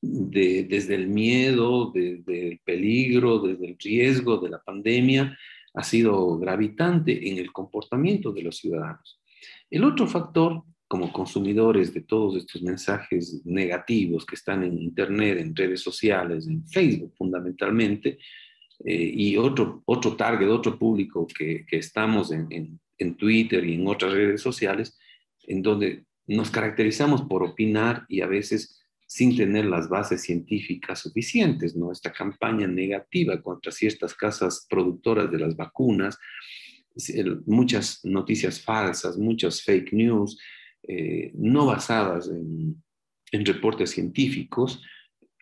de, 0.00 0.68
desde 0.70 0.94
el 0.94 1.08
miedo, 1.08 1.90
desde 1.92 2.46
el 2.46 2.60
peligro, 2.60 3.40
desde 3.40 3.66
el 3.66 3.76
riesgo 3.76 4.38
de 4.38 4.50
la 4.50 4.62
pandemia, 4.62 5.36
ha 5.74 5.82
sido 5.82 6.38
gravitante 6.38 7.28
en 7.28 7.38
el 7.38 7.50
comportamiento 7.50 8.30
de 8.32 8.42
los 8.42 8.58
ciudadanos. 8.58 9.20
El 9.68 9.82
otro 9.82 10.06
factor, 10.06 10.62
como 10.86 11.12
consumidores 11.12 11.92
de 11.92 12.02
todos 12.02 12.36
estos 12.36 12.62
mensajes 12.62 13.44
negativos 13.44 14.24
que 14.24 14.36
están 14.36 14.62
en 14.62 14.78
Internet, 14.78 15.38
en 15.38 15.56
redes 15.56 15.80
sociales, 15.80 16.46
en 16.46 16.64
Facebook 16.68 17.14
fundamentalmente, 17.18 18.18
eh, 18.84 19.12
y 19.14 19.36
otro, 19.36 19.82
otro 19.86 20.16
target, 20.16 20.48
otro 20.48 20.78
público 20.78 21.26
que, 21.26 21.64
que 21.66 21.78
estamos 21.78 22.32
en, 22.32 22.80
en, 22.98 23.14
Twitter 23.16 23.64
y 23.64 23.74
en 23.74 23.86
otras 23.86 24.12
redes 24.12 24.42
sociales, 24.42 24.98
en 25.44 25.62
donde 25.62 26.04
nos 26.26 26.50
caracterizamos 26.50 27.22
por 27.22 27.42
opinar 27.42 28.04
y 28.08 28.20
a 28.20 28.26
veces 28.26 28.80
sin 29.06 29.36
tener 29.36 29.64
las 29.64 29.88
bases 29.88 30.22
científicas 30.22 31.00
suficientes, 31.00 31.74
¿no? 31.74 31.90
Esta 31.90 32.12
campaña 32.12 32.68
negativa 32.68 33.42
contra 33.42 33.72
ciertas 33.72 34.14
casas 34.14 34.66
productoras 34.70 35.30
de 35.30 35.38
las 35.38 35.56
vacunas, 35.56 36.18
muchas 37.46 38.00
noticias 38.04 38.60
falsas, 38.60 39.16
muchas 39.16 39.62
fake 39.62 39.92
news, 39.92 40.38
eh, 40.86 41.32
no 41.34 41.66
basadas 41.66 42.28
en, 42.28 42.82
reportes 43.32 43.90
científicos, 43.90 44.82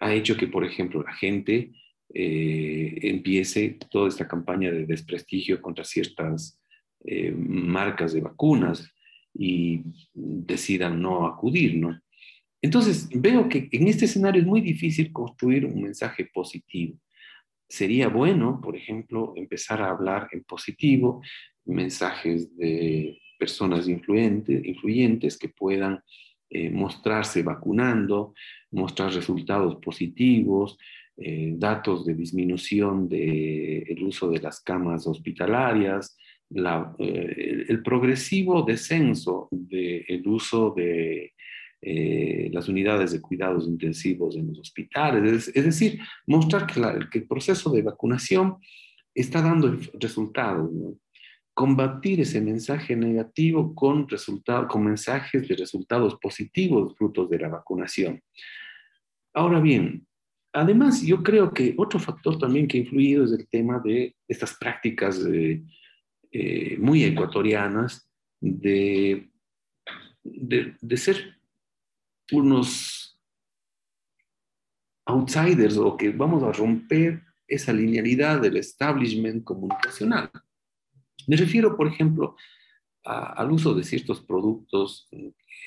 ha 0.00 0.12
hecho 0.12 0.36
que, 0.36 0.46
por 0.46 0.64
ejemplo, 0.64 1.02
la 1.02 1.14
gente 1.14 1.72
eh, 2.14 2.98
empiece 3.02 3.78
toda 3.90 4.08
esta 4.08 4.26
campaña 4.26 4.70
de 4.70 4.86
desprestigio 4.86 5.60
contra 5.60 5.84
ciertas 5.84 6.60
eh, 7.04 7.32
marcas 7.32 8.12
de 8.12 8.20
vacunas 8.20 8.92
y 9.34 9.82
decidan 10.14 11.00
no 11.00 11.26
acudir, 11.26 11.76
¿no? 11.76 12.00
Entonces, 12.60 13.08
veo 13.14 13.48
que 13.48 13.68
en 13.70 13.86
este 13.86 14.06
escenario 14.06 14.40
es 14.40 14.46
muy 14.46 14.60
difícil 14.60 15.12
construir 15.12 15.64
un 15.64 15.82
mensaje 15.82 16.28
positivo. 16.32 16.98
Sería 17.68 18.08
bueno, 18.08 18.60
por 18.60 18.74
ejemplo, 18.74 19.34
empezar 19.36 19.80
a 19.80 19.90
hablar 19.90 20.28
en 20.32 20.42
positivo, 20.42 21.22
mensajes 21.64 22.56
de 22.56 23.20
personas 23.38 23.86
influyentes, 23.88 25.38
que 25.38 25.48
puedan 25.50 26.02
eh, 26.50 26.70
mostrarse 26.70 27.42
vacunando, 27.42 28.34
mostrar 28.70 29.12
resultados 29.12 29.76
positivos, 29.76 30.78
eh, 31.20 31.54
datos 31.56 32.06
de 32.06 32.14
disminución 32.14 33.08
del 33.08 34.02
uso 34.04 34.30
de 34.30 34.40
las 34.40 34.60
camas 34.60 35.06
hospitalarias, 35.06 36.16
eh, 36.50 37.64
el 37.68 37.82
progresivo 37.82 38.62
descenso 38.62 39.48
del 39.50 40.26
uso 40.26 40.72
de 40.76 41.34
eh, 41.80 42.50
las 42.52 42.68
unidades 42.68 43.12
de 43.12 43.20
cuidados 43.20 43.68
intensivos 43.68 44.36
en 44.36 44.48
los 44.48 44.58
hospitales, 44.58 45.50
es, 45.54 45.64
decir, 45.64 46.00
mostrar 46.26 46.66
que, 46.66 47.18
el 47.18 47.26
proceso 47.28 47.70
de 47.70 47.82
vacunación 47.82 48.56
está 49.14 49.42
dando 49.42 49.76
resultados. 49.94 50.70
Combatir 51.54 52.20
ese 52.20 52.40
mensaje 52.40 52.96
negativo 52.96 53.74
con, 53.74 54.06
con 54.68 54.84
mensajes 54.84 55.48
de 55.48 55.56
resultados 55.56 56.16
positivos 56.20 56.96
frutos 56.96 57.28
de 57.28 57.38
la 57.38 57.48
vacunación. 57.48 58.20
Ahora 59.34 59.60
bien, 59.60 60.07
además 60.52 61.02
yo 61.02 61.22
creo 61.22 61.52
que 61.52 61.74
otro 61.76 61.98
factor 61.98 62.38
también 62.38 62.66
que 62.66 62.78
ha 62.78 62.80
influido 62.80 63.24
es 63.24 63.32
el 63.32 63.48
tema 63.48 63.80
de 63.84 64.16
estas 64.26 64.56
prácticas 64.56 65.20
eh, 65.26 66.76
muy 66.78 67.04
ecuatorianas 67.04 68.10
de, 68.40 69.30
de, 70.22 70.96
ser 70.96 71.36
unos 72.32 73.18
outsiders 75.06 75.76
o 75.78 75.96
que 75.96 76.10
vamos 76.10 76.42
a 76.42 76.52
romper 76.52 77.22
esa 77.46 77.72
linealidad 77.72 78.40
del 78.42 78.58
establishment 78.58 79.42
comunicacional. 79.42 80.30
Me 81.26 81.36
refiero, 81.36 81.76
por 81.76 81.88
ejemplo, 81.88 82.36
al 83.04 83.50
uso 83.50 83.74
de 83.74 83.84
ciertos 83.84 84.20
productos 84.20 85.08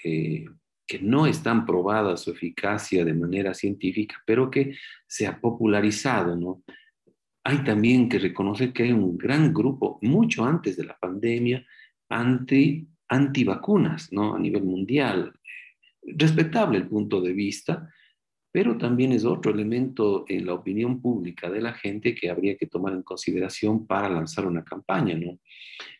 eh, 0.04 0.46
que 0.92 1.00
no 1.00 1.26
están 1.26 1.66
probadas 1.66 2.20
su 2.20 2.32
eficacia 2.32 3.06
de 3.06 3.14
manera 3.14 3.54
científica, 3.54 4.22
pero 4.26 4.52
que 4.52 4.76
se 5.08 5.26
ha 5.26 5.40
popularizado, 5.40 6.36
¿no? 6.36 6.64
Hay 7.46 7.64
también 7.64 8.10
que 8.10 8.20
reconocer 8.20 8.74
que 8.74 8.84
hay 8.84 8.92
un 8.92 9.18
gran 9.18 9.54
grupo, 9.54 10.00
mucho 10.02 10.44
antes 10.44 10.76
de 10.76 10.84
la 10.84 10.98
pandemia, 10.98 11.66
anti, 12.10 12.90
antivacunas, 13.08 14.12
¿no? 14.12 14.36
A 14.36 14.40
nivel 14.40 14.64
mundial. 14.64 15.32
Respetable 16.02 16.80
el 16.80 16.90
punto 16.90 17.22
de 17.22 17.32
vista, 17.32 17.90
pero 18.52 18.78
también 18.78 19.14
es 19.14 19.24
otro 19.24 19.54
elemento 19.54 20.26
en 20.28 20.46
la 20.46 20.56
opinión 20.56 21.02
pública 21.02 21.50
de 21.50 21.62
la 21.62 21.72
gente 21.72 22.14
que 22.14 22.30
habría 22.30 22.58
que 22.58 22.68
tomar 22.68 22.92
en 22.92 23.04
consideración 23.04 23.88
para 23.88 24.10
lanzar 24.10 24.46
una 24.46 24.66
campaña, 24.66 25.16
¿no? 25.18 25.40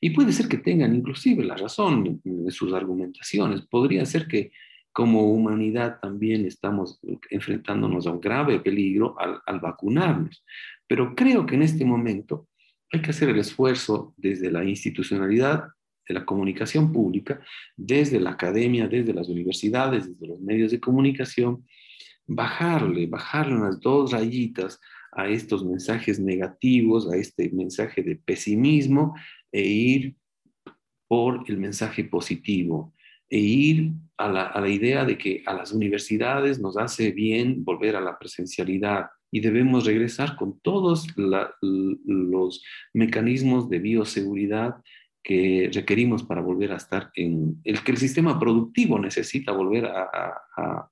Y 0.02 0.10
puede 0.10 0.34
ser 0.34 0.50
que 0.50 0.58
tengan 0.58 0.94
inclusive 0.94 1.46
la 1.46 1.56
razón 1.56 2.20
de 2.26 2.52
sus 2.52 2.74
argumentaciones. 2.74 3.62
Podría 3.62 4.06
ser 4.06 4.28
que 4.28 4.52
como 4.94 5.32
humanidad 5.32 6.00
también 6.02 6.46
estamos 6.46 7.00
enfrentándonos 7.30 8.06
a 8.08 8.12
un 8.12 8.20
grave 8.20 8.60
peligro 8.60 9.16
al, 9.20 9.60
vacunarnos. 9.60 10.44
Pero 10.88 11.16
creo 11.16 11.46
que 11.46 11.56
en 11.56 11.64
este 11.64 11.86
momento 11.86 12.48
hay 12.92 13.02
que 13.02 13.12
hacer 13.12 13.30
el 13.30 13.40
esfuerzo 13.40 14.14
desde 14.18 14.52
la 14.52 14.64
institucionalidad 14.66 15.64
de 16.08 16.14
la 16.14 16.26
comunicación 16.26 16.92
pública, 16.92 17.40
desde 17.78 18.20
la 18.20 18.32
academia, 18.32 18.88
desde 18.88 19.14
las 19.14 19.30
universidades, 19.30 20.10
desde 20.10 20.28
los 20.28 20.42
medios 20.42 20.72
de 20.72 20.80
comunicación, 20.82 21.66
bajarle, 22.27 23.08
bajarle 23.08 23.56
unas 23.56 23.80
dos 23.80 24.12
rayitas 24.12 24.80
a 25.14 25.30
estos 25.30 25.64
mensajes 25.66 26.20
negativos, 26.20 27.10
a 27.10 27.16
este 27.16 27.50
mensaje 27.51 28.04
de 28.04 28.16
pesimismo 28.18 29.16
e 29.51 29.62
ir 29.62 30.16
por 31.08 31.44
el 31.48 31.58
mensaje 31.58 32.04
positivo 32.04 32.94
e 33.31 33.39
ir 33.39 33.94
a 34.17 34.27
la, 34.59 34.70
idea 34.70 35.05
de 35.05 35.17
que 35.17 35.41
a 35.46 35.53
las 35.53 35.72
universidades 35.72 36.59
nos 36.59 36.77
hace 36.77 37.11
bien 37.11 37.63
volver 37.63 37.96
a 37.96 38.01
la 38.01 38.20
presencialidad 38.20 39.07
y 39.31 39.39
debemos 39.39 39.85
regresar 39.85 40.35
con 40.35 40.59
todos 40.59 41.07
los 41.15 42.63
mecanismos 42.94 43.70
de 43.70 43.79
bioseguridad 43.79 44.75
que 45.24 45.70
requerimos 45.74 46.24
para 46.24 46.41
volver 46.41 46.74
a 46.74 46.75
estar 46.75 47.09
en 47.15 47.61
el 47.63 47.81
que 47.83 47.91
el 47.91 47.98
sistema 47.98 48.37
productivo 48.37 49.00
necesita 49.00 49.53
volver 49.53 49.85
a, 49.85 50.87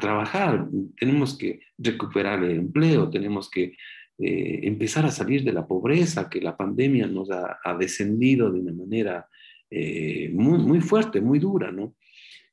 trabajar. 0.00 0.66
Tenemos 0.98 1.38
que 1.38 1.60
recuperar 1.78 2.42
el 2.42 2.58
empleo, 2.58 3.08
tenemos 3.08 3.48
que 3.48 3.76
eh, 4.18 4.60
empezar 4.64 5.06
a 5.06 5.12
salir 5.12 5.44
de 5.44 5.52
la 5.52 5.68
pobreza 5.68 6.28
que 6.28 6.40
la 6.40 6.56
pandemia 6.56 7.06
nos 7.06 7.30
ha, 7.30 7.58
ha 7.62 7.74
descendido 7.74 8.50
de 8.50 8.58
una 8.58 8.72
manera 8.72 9.28
eh, 9.76 10.30
muy, 10.32 10.60
muy 10.60 10.80
fuerte, 10.80 11.20
muy 11.20 11.40
dura, 11.40 11.72
¿no? 11.72 11.96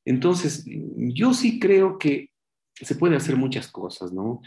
Entonces, 0.04 0.64
yo 0.66 1.32
sí 1.34 1.60
creo 1.60 1.96
que 1.96 2.30
se 2.74 2.96
puede 2.96 3.14
hacer 3.14 3.36
muchas 3.36 3.70
cosas, 3.70 4.12
¿no? 4.12 4.40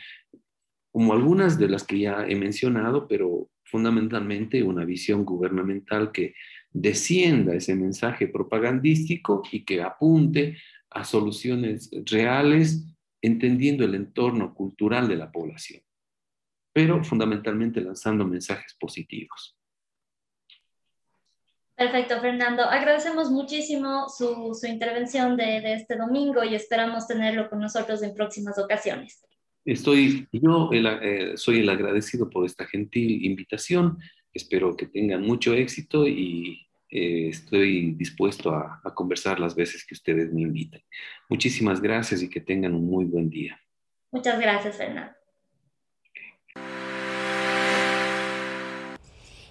Como 0.91 1.13
algunas 1.13 1.57
de 1.57 1.69
las 1.69 1.85
que 1.85 1.99
ya 1.99 2.25
he 2.27 2.35
mencionado, 2.35 3.07
pero 3.07 3.49
fundamentalmente 3.63 4.61
una 4.61 4.83
visión 4.83 5.23
gubernamental 5.23 6.11
que 6.11 6.35
descienda 6.73 7.55
ese 7.55 7.75
mensaje 7.75 8.27
propagandístico 8.27 9.43
y 9.49 9.63
que 9.63 9.81
apunte 9.81 10.57
a 10.89 11.05
soluciones 11.05 11.89
reales, 12.05 12.85
entendiendo 13.21 13.85
el 13.85 13.95
entorno 13.95 14.53
cultural 14.53 15.07
de 15.07 15.15
la 15.15 15.31
población, 15.31 15.81
pero 16.73 17.01
fundamentalmente 17.05 17.79
lanzando 17.79 18.25
mensajes 18.25 18.75
positivos. 18.77 19.54
Perfecto, 21.75 22.21
Fernando. 22.21 22.63
Agradecemos 22.63 23.29
muchísimo 23.29 24.07
su, 24.07 24.57
intervención 24.65 25.35
de, 25.35 25.73
este 25.73 25.97
domingo 25.97 26.43
y 26.43 26.55
esperamos 26.55 27.05
tenerlo 27.05 27.49
con 27.49 27.59
nosotros 27.59 28.01
en 28.01 28.13
próximas 28.13 28.57
ocasiones. 28.57 29.25
Estoy, 29.65 30.27
yo 30.31 30.69
eh, 30.71 31.33
soy 31.35 31.59
el 31.59 31.69
agradecido 31.69 32.29
por 32.29 32.45
esta 32.45 32.65
gentil 32.65 33.25
invitación. 33.25 33.97
Espero 34.33 34.75
que 34.77 34.85
tengan 34.85 35.21
mucho 35.21 35.53
éxito 35.53 36.07
y 36.07 36.65
eh, 36.89 37.29
estoy 37.29 37.91
dispuesto 37.95 38.51
a, 38.51 38.79
a 38.83 38.93
conversar 38.93 39.39
las 39.39 39.53
veces 39.53 39.85
que 39.85 39.95
ustedes 39.95 40.31
me 40.31 40.43
inviten. 40.43 40.81
Muchísimas 41.27 41.81
gracias 41.81 42.21
y 42.21 42.29
que 42.29 42.39
tengan 42.39 42.73
un 42.73 42.85
muy 42.85 43.05
buen 43.05 43.29
día. 43.29 43.59
Muchas 44.11 44.39
gracias, 44.39 44.77
Fernando. 44.77 45.24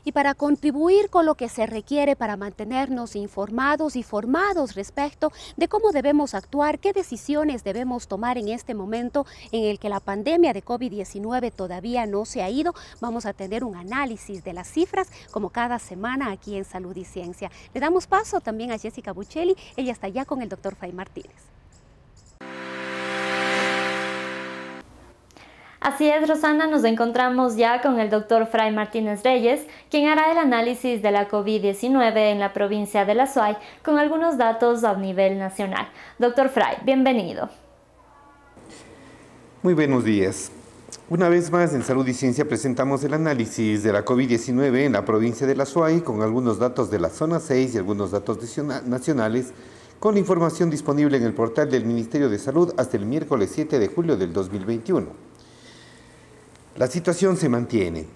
Y 0.05 0.13
para 0.13 0.35
contribuir 0.35 1.11
con 1.11 1.27
lo 1.27 1.35
que 1.35 1.49
se 1.49 1.67
requiere 1.67 2.17
para 2.17 2.37
mantenernos 2.37 3.17
informados 3.17 3.97
y 3.97 4.03
formados 4.03 4.75
respecto 4.75 5.33
de 5.57 5.69
cómo 5.69 5.93
debemos 5.93 6.35
actuar, 6.35 6.79
qué 6.79 6.93
decisiones 6.93 7.65
debemos 7.65 8.09
tomar 8.09 8.39
en 8.39 8.49
este 8.49 8.75
momento 8.75 9.27
en 9.53 9.65
el 9.65 9.79
que 9.79 9.89
la 9.89 10.01
pandemia 10.01 10.53
de 10.53 10.65
COVID-19 10.65 11.53
todavía 11.53 12.07
no 12.07 12.25
se 12.25 12.43
ha 12.43 12.51
ido, 12.51 12.75
vamos 13.01 13.27
a 13.27 13.33
tener 13.33 13.65
un 13.65 13.77
análisis 13.77 14.45
de 14.45 14.53
las 14.53 14.69
cifras 14.69 15.09
como 15.31 15.51
cada 15.51 15.79
semana 15.79 16.31
aquí 16.31 16.57
en 16.57 16.65
Salud 16.65 16.97
y 16.97 17.05
Ciencia. 17.05 17.51
Le 17.73 17.81
damos 17.81 18.07
paso 18.07 18.41
también 18.41 18.73
a 18.73 18.79
Jessica 18.79 19.13
Buccelli, 19.13 19.57
ella 19.77 19.93
está 19.93 20.09
ya 20.09 20.25
con 20.25 20.43
el 20.43 20.49
doctor 20.49 20.75
Fray 20.75 20.93
Martínez. 20.93 21.54
Así 25.85 26.09
es, 26.09 26.27
Rosana, 26.27 26.67
nos 26.67 26.83
encontramos 26.85 27.57
ya 27.57 27.83
con 27.83 28.01
el 28.01 28.09
doctor 28.09 28.47
Fray 28.47 28.73
Martínez 28.73 29.23
Reyes, 29.23 29.67
quien 29.91 30.09
hará 30.09 30.33
el 30.33 30.39
análisis 30.39 31.03
de 31.03 31.11
la 31.11 31.29
COVID-19 31.29 32.17
en 32.33 32.39
la 32.39 32.55
provincia 32.55 33.05
de 33.05 33.15
La 33.15 33.27
Suay 33.27 33.59
con 33.85 33.99
algunos 33.99 34.39
datos 34.39 34.83
a 34.83 34.95
nivel 34.95 35.39
nacional. 35.39 35.87
Doctor 36.19 36.49
Fray, 36.49 36.79
bienvenido. 36.87 37.51
Muy 39.63 39.75
buenos 39.75 40.05
días. 40.05 40.51
Una 41.11 41.29
vez 41.29 41.51
más 41.51 41.75
en 41.75 41.83
Salud 41.83 42.09
y 42.09 42.15
Ciencia 42.15 42.49
presentamos 42.49 43.05
el 43.05 43.13
análisis 43.13 43.83
de 43.83 43.93
la 43.93 44.07
COVID-19 44.07 44.87
en 44.87 44.93
la 44.93 45.05
provincia 45.05 45.47
de 45.47 45.55
La 45.55 45.67
Suay 45.67 46.01
con 46.01 46.23
algunos 46.23 46.59
datos 46.59 46.91
de 46.91 46.99
la 46.99 47.11
zona 47.11 47.41
6 47.41 47.75
y 47.75 47.77
algunos 47.77 48.11
datos 48.11 48.39
nacionales 48.87 49.53
con 50.01 50.17
información 50.17 50.71
disponible 50.71 51.19
en 51.19 51.25
el 51.25 51.35
portal 51.35 51.71
del 51.71 51.85
Ministerio 51.85 52.31
de 52.31 52.39
Salud 52.39 52.73
hasta 52.79 52.97
el 52.97 53.05
miércoles 53.05 53.51
7 53.53 53.79
de 53.79 53.89
julio 53.89 54.17
del 54.17 54.33
2021. 54.33 55.34
La 56.77 56.89
situación 56.89 57.37
se 57.37 57.49
mantiene. 57.49 58.07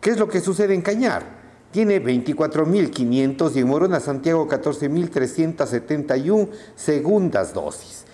¿Qué 0.00 0.10
es 0.10 0.18
lo 0.18 0.28
que 0.28 0.40
sucede 0.40 0.74
en 0.74 0.82
Cañar? 0.82 1.43
Tiene 1.74 2.00
24.500 2.00 3.56
y 3.56 3.58
en 3.58 3.66
Morona 3.66 3.98
Santiago 3.98 4.48
14.371 4.48 6.48
segundas 6.76 7.52
dosis. 7.52 8.04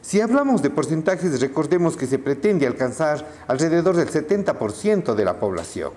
Si 0.00 0.20
hablamos 0.20 0.60
de 0.60 0.70
porcentajes, 0.70 1.40
recordemos 1.40 1.96
que 1.96 2.08
se 2.08 2.18
pretende 2.18 2.66
alcanzar 2.66 3.24
alrededor 3.46 3.94
del 3.94 4.08
70% 4.08 5.14
de 5.14 5.24
la 5.24 5.38
población. 5.38 5.92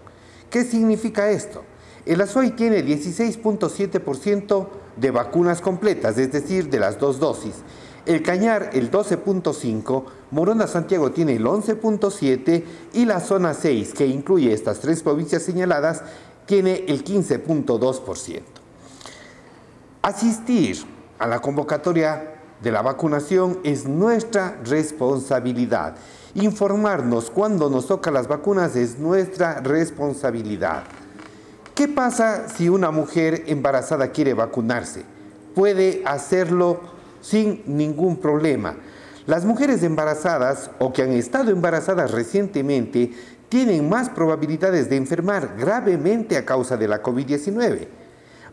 ¿Qué 0.51 0.63
significa 0.63 1.31
esto? 1.31 1.63
El 2.05 2.21
Azuay 2.21 2.51
tiene 2.51 2.85
16.7% 2.85 4.67
de 4.95 5.09
vacunas 5.09 5.61
completas, 5.61 6.15
es 6.19 6.31
decir, 6.31 6.69
de 6.69 6.79
las 6.79 6.99
dos 6.99 7.19
dosis. 7.19 7.55
El 8.05 8.23
Cañar 8.23 8.69
el 8.73 8.89
12.5%, 8.89 10.05
Morona 10.31 10.67
Santiago 10.67 11.11
tiene 11.11 11.35
el 11.35 11.45
11.7% 11.45 12.63
y 12.93 13.05
la 13.05 13.19
zona 13.19 13.53
6, 13.53 13.93
que 13.93 14.07
incluye 14.07 14.53
estas 14.53 14.79
tres 14.79 15.03
provincias 15.03 15.43
señaladas, 15.43 16.01
tiene 16.49 16.85
el 16.87 17.03
15.2%. 17.03 18.41
Asistir 20.01 20.77
a 21.19 21.27
la 21.27 21.39
convocatoria 21.41 22.41
de 22.59 22.71
la 22.71 22.81
vacunación 22.81 23.59
es 23.63 23.87
nuestra 23.87 24.57
responsabilidad. 24.65 25.97
Informarnos 26.33 27.29
cuando 27.29 27.69
nos 27.69 27.85
toca 27.85 28.09
las 28.09 28.27
vacunas 28.27 28.75
es 28.75 28.97
nuestra 28.97 29.61
responsabilidad. 29.61 30.85
¿Qué 31.75 31.87
pasa 31.87 32.49
si 32.49 32.67
una 32.67 32.89
mujer 32.89 33.43
embarazada 33.45 34.07
quiere 34.07 34.33
vacunarse? 34.33 35.03
Puede 35.53 36.01
hacerlo 36.03 36.79
sin 37.21 37.61
ningún 37.67 38.17
problema. 38.17 38.75
Las 39.27 39.45
mujeres 39.45 39.83
embarazadas 39.83 40.71
o 40.79 40.93
que 40.93 41.03
han 41.03 41.11
estado 41.11 41.51
embarazadas 41.51 42.09
recientemente 42.09 43.11
tienen 43.49 43.89
más 43.89 44.09
probabilidades 44.09 44.89
de 44.89 44.95
enfermar 44.95 45.55
gravemente 45.57 46.37
a 46.37 46.45
causa 46.45 46.77
de 46.77 46.87
la 46.87 47.03
COVID-19. 47.03 47.87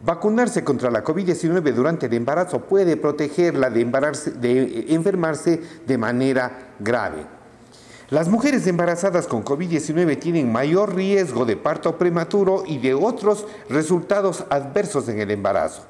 Vacunarse 0.02 0.64
contra 0.64 0.90
la 0.90 1.04
COVID-19 1.04 1.72
durante 1.72 2.06
el 2.06 2.14
embarazo 2.14 2.60
puede 2.60 2.96
protegerla 2.96 3.70
de, 3.70 3.84
de 3.84 4.86
enfermarse 4.88 5.60
de 5.86 5.98
manera 5.98 6.72
grave. 6.78 7.26
Las 8.10 8.28
mujeres 8.28 8.66
embarazadas 8.66 9.26
con 9.26 9.44
COVID-19 9.44 10.18
tienen 10.20 10.52
mayor 10.52 10.94
riesgo 10.94 11.44
de 11.44 11.56
parto 11.56 11.98
prematuro 11.98 12.62
y 12.66 12.78
de 12.78 12.94
otros 12.94 13.46
resultados 13.68 14.44
adversos 14.48 15.08
en 15.08 15.18
el 15.18 15.30
embarazo. 15.30 15.82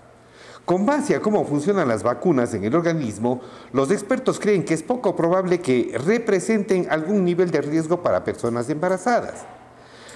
Con 0.67 0.85
base 0.85 1.15
a 1.15 1.21
cómo 1.21 1.45
funcionan 1.45 1.87
las 1.87 2.03
vacunas 2.03 2.53
en 2.53 2.65
el 2.65 2.75
organismo, 2.75 3.41
los 3.73 3.93
expertos 3.93 4.41
creen 4.41 4.65
que 4.65 4.75
es 4.75 4.83
poco 4.83 5.15
probable 5.15 5.61
que 5.61 5.97
representen 6.05 6.89
algún 6.91 7.25
nivel 7.25 7.53
de 7.53 7.63
riesgo 7.63 8.03
para 8.03 8.25
personas 8.25 8.69
embarazadas. 8.69 9.45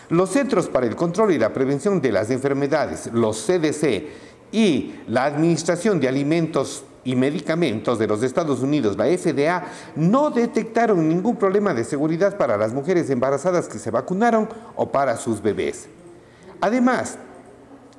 Los 0.08 0.30
Centros 0.30 0.66
para 0.66 0.86
el 0.86 0.96
Control 0.96 1.30
y 1.30 1.38
la 1.38 1.52
Prevención 1.52 2.00
de 2.00 2.10
las 2.10 2.30
Enfermedades, 2.30 3.10
los 3.12 3.46
CDC, 3.46 4.08
y 4.50 4.96
la 5.06 5.26
Administración 5.26 6.00
de 6.00 6.08
Alimentos 6.08 6.82
y 7.04 7.14
Medicamentos 7.14 8.00
de 8.00 8.08
los 8.08 8.24
Estados 8.24 8.60
Unidos, 8.60 8.96
la 8.96 9.06
FDA, 9.06 9.64
no 9.94 10.30
detectaron 10.30 11.08
ningún 11.08 11.36
problema 11.36 11.74
de 11.74 11.84
seguridad 11.84 12.36
para 12.36 12.56
las 12.56 12.72
mujeres 12.72 13.08
embarazadas 13.08 13.68
que 13.68 13.78
se 13.78 13.92
vacunaron 13.92 14.48
o 14.74 14.90
para 14.90 15.16
sus 15.16 15.40
bebés. 15.40 15.88
Además, 16.60 17.18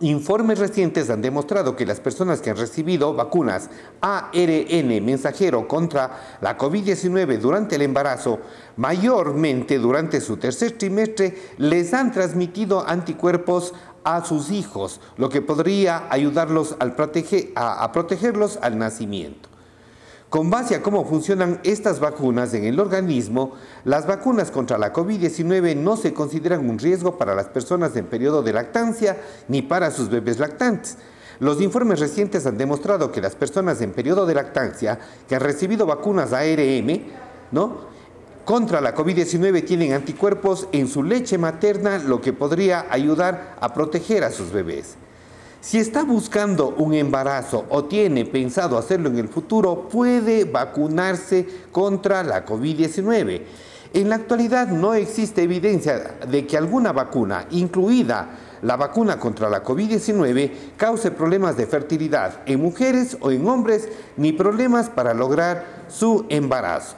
Informes 0.01 0.57
recientes 0.57 1.11
han 1.11 1.21
demostrado 1.21 1.75
que 1.75 1.85
las 1.85 1.99
personas 1.99 2.41
que 2.41 2.49
han 2.49 2.57
recibido 2.57 3.13
vacunas 3.13 3.69
ARN 4.01 5.05
mensajero 5.05 5.67
contra 5.67 6.39
la 6.41 6.57
COVID-19 6.57 7.37
durante 7.37 7.75
el 7.75 7.83
embarazo, 7.83 8.39
mayormente 8.77 9.77
durante 9.77 10.19
su 10.19 10.37
tercer 10.37 10.71
trimestre, 10.71 11.37
les 11.59 11.93
han 11.93 12.11
transmitido 12.11 12.83
anticuerpos 12.87 13.75
a 14.03 14.25
sus 14.25 14.49
hijos, 14.49 15.01
lo 15.17 15.29
que 15.29 15.43
podría 15.43 16.07
ayudarlos 16.09 16.75
a, 16.79 17.83
a 17.83 17.91
protegerlos 17.91 18.57
al 18.59 18.79
nacimiento. 18.79 19.50
Con 20.31 20.49
base 20.49 20.75
a 20.75 20.81
cómo 20.81 21.03
funcionan 21.03 21.59
estas 21.63 21.99
vacunas 21.99 22.53
en 22.53 22.63
el 22.63 22.79
organismo, 22.79 23.51
las 23.83 24.07
vacunas 24.07 24.49
contra 24.49 24.77
la 24.77 24.93
COVID-19 24.93 25.75
no 25.75 25.97
se 25.97 26.13
consideran 26.13 26.69
un 26.69 26.79
riesgo 26.79 27.17
para 27.17 27.35
las 27.35 27.47
personas 27.47 27.97
en 27.97 28.05
periodo 28.05 28.41
de 28.41 28.53
lactancia 28.53 29.17
ni 29.49 29.61
para 29.61 29.91
sus 29.91 30.07
bebés 30.07 30.39
lactantes. 30.39 30.97
Los 31.39 31.59
informes 31.59 31.99
recientes 31.99 32.45
han 32.45 32.57
demostrado 32.57 33.11
que 33.11 33.19
las 33.19 33.35
personas 33.35 33.81
en 33.81 33.91
periodo 33.91 34.25
de 34.25 34.35
lactancia 34.35 34.99
que 35.27 35.35
han 35.35 35.41
recibido 35.41 35.85
vacunas 35.85 36.31
ARM, 36.31 37.01
¿no? 37.51 37.91
contra 38.45 38.79
la 38.79 38.95
COVID-19 38.95 39.65
tienen 39.65 39.91
anticuerpos 39.91 40.69
en 40.71 40.87
su 40.87 41.03
leche 41.03 41.37
materna, 41.37 41.97
lo 41.97 42.21
que 42.21 42.31
podría 42.31 42.85
ayudar 42.89 43.57
a 43.59 43.73
proteger 43.73 44.23
a 44.23 44.31
sus 44.31 44.53
bebés. 44.53 44.95
Si 45.61 45.77
está 45.77 46.03
buscando 46.03 46.69
un 46.69 46.95
embarazo 46.95 47.65
o 47.69 47.85
tiene 47.85 48.25
pensado 48.25 48.79
hacerlo 48.79 49.09
en 49.09 49.19
el 49.19 49.27
futuro, 49.27 49.87
puede 49.89 50.43
vacunarse 50.43 51.45
contra 51.71 52.23
la 52.23 52.43
COVID-19. 52.43 53.41
En 53.93 54.09
la 54.09 54.15
actualidad 54.15 54.69
no 54.69 54.95
existe 54.95 55.43
evidencia 55.43 56.17
de 56.27 56.47
que 56.47 56.57
alguna 56.57 56.93
vacuna, 56.93 57.45
incluida 57.51 58.39
la 58.63 58.75
vacuna 58.75 59.19
contra 59.19 59.51
la 59.51 59.63
COVID-19, 59.63 60.51
cause 60.77 61.11
problemas 61.11 61.55
de 61.57 61.67
fertilidad 61.67 62.39
en 62.47 62.59
mujeres 62.59 63.15
o 63.21 63.29
en 63.29 63.47
hombres, 63.47 63.87
ni 64.17 64.31
problemas 64.31 64.89
para 64.89 65.13
lograr 65.13 65.85
su 65.89 66.25
embarazo. 66.29 66.95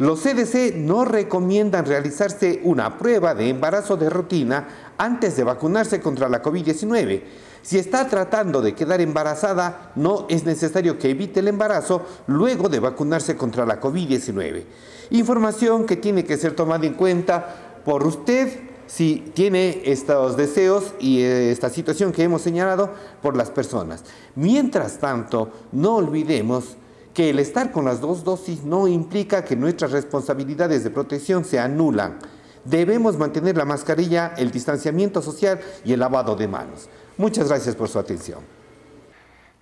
Los 0.00 0.22
CDC 0.22 0.74
no 0.74 1.04
recomiendan 1.04 1.86
realizarse 1.86 2.60
una 2.64 2.98
prueba 2.98 3.36
de 3.36 3.48
embarazo 3.50 3.96
de 3.96 4.10
rutina 4.10 4.66
antes 4.98 5.36
de 5.36 5.44
vacunarse 5.44 6.00
contra 6.00 6.28
la 6.28 6.42
COVID-19 6.42 7.22
si 7.68 7.76
está 7.76 8.08
tratando 8.08 8.62
de 8.62 8.74
quedar 8.74 9.02
embarazada, 9.02 9.92
no 9.94 10.24
es 10.30 10.44
necesario 10.44 10.98
que 10.98 11.10
evite 11.10 11.40
el 11.40 11.48
embarazo 11.48 12.00
luego 12.26 12.70
de 12.70 12.80
vacunarse 12.80 13.36
contra 13.36 13.66
la 13.66 13.78
COVID-19. 13.78 14.64
Información 15.10 15.84
que 15.84 15.96
tiene 15.96 16.24
que 16.24 16.38
ser 16.38 16.56
tomada 16.56 16.86
en 16.86 16.94
cuenta 16.94 17.82
por 17.84 18.06
usted 18.06 18.48
si 18.86 19.30
tiene 19.34 19.82
estos 19.84 20.38
deseos 20.38 20.94
y 20.98 21.20
eh, 21.20 21.52
esta 21.52 21.68
situación 21.68 22.10
que 22.10 22.22
hemos 22.22 22.40
señalado 22.40 22.90
por 23.20 23.36
las 23.36 23.50
personas. 23.50 24.02
Mientras 24.34 24.96
tanto, 24.96 25.50
no 25.70 25.96
olvidemos 25.96 26.78
que 27.12 27.28
el 27.28 27.38
estar 27.38 27.70
con 27.70 27.84
las 27.84 28.00
dos 28.00 28.24
dosis 28.24 28.64
no 28.64 28.88
implica 28.88 29.44
que 29.44 29.56
nuestras 29.56 29.90
responsabilidades 29.90 30.84
de 30.84 30.90
protección 30.90 31.44
se 31.44 31.58
anulan. 31.58 32.18
Debemos 32.64 33.18
mantener 33.18 33.58
la 33.58 33.66
mascarilla, 33.66 34.32
el 34.38 34.50
distanciamiento 34.50 35.20
social 35.20 35.60
y 35.84 35.92
el 35.92 36.00
lavado 36.00 36.34
de 36.34 36.48
manos. 36.48 36.88
Muchas 37.18 37.48
gracias 37.48 37.74
por 37.74 37.88
su 37.88 37.98
atención. 37.98 38.38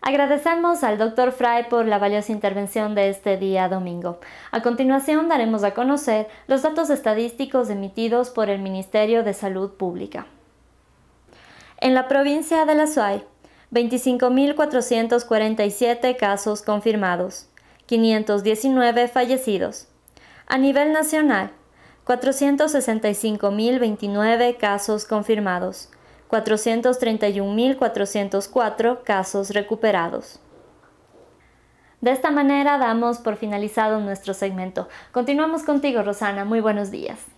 Agradecemos 0.03 0.85
al 0.85 0.99
Dr. 0.99 1.33
Fry 1.33 1.65
por 1.69 1.87
la 1.87 1.99
valiosa 1.99 2.31
intervención 2.31 2.95
de 2.95 3.09
este 3.09 3.37
día 3.39 3.69
domingo. 3.69 4.21
A 4.53 4.63
continuación 4.63 5.29
daremos 5.29 5.65
a 5.65 5.75
conocer 5.75 6.29
los 6.47 6.63
datos 6.63 6.91
estadísticos 6.91 7.69
emitidos 7.71 8.31
por 8.31 8.49
el 8.51 8.61
Ministerio 8.61 9.25
de 9.25 9.35
Salud 9.35 9.73
Pública. 9.73 10.27
En 11.79 11.95
la 11.95 12.07
provincia 12.09 12.67
de 12.67 12.75
La 12.75 12.87
Suay, 12.87 13.25
25.447 13.73 16.17
casos 16.17 16.63
confirmados, 16.63 17.49
519 17.87 19.09
fallecidos. 19.09 19.89
A 20.47 20.59
nivel 20.59 20.93
nacional, 20.93 21.53
465.029 22.07 24.57
casos 24.57 25.07
confirmados, 25.07 25.89
431.404 26.31 29.03
casos 29.03 29.51
recuperados. 29.51 30.41
De 32.01 32.11
esta 32.11 32.31
manera 32.31 32.79
damos 32.79 33.19
por 33.19 33.37
finalizado 33.37 34.01
nuestro 34.01 34.33
segmento. 34.35 34.89
Continuamos 35.13 35.63
contigo, 35.63 36.03
Rosana. 36.03 36.45
Muy 36.45 36.61
buenos 36.61 36.91
días. 36.91 37.36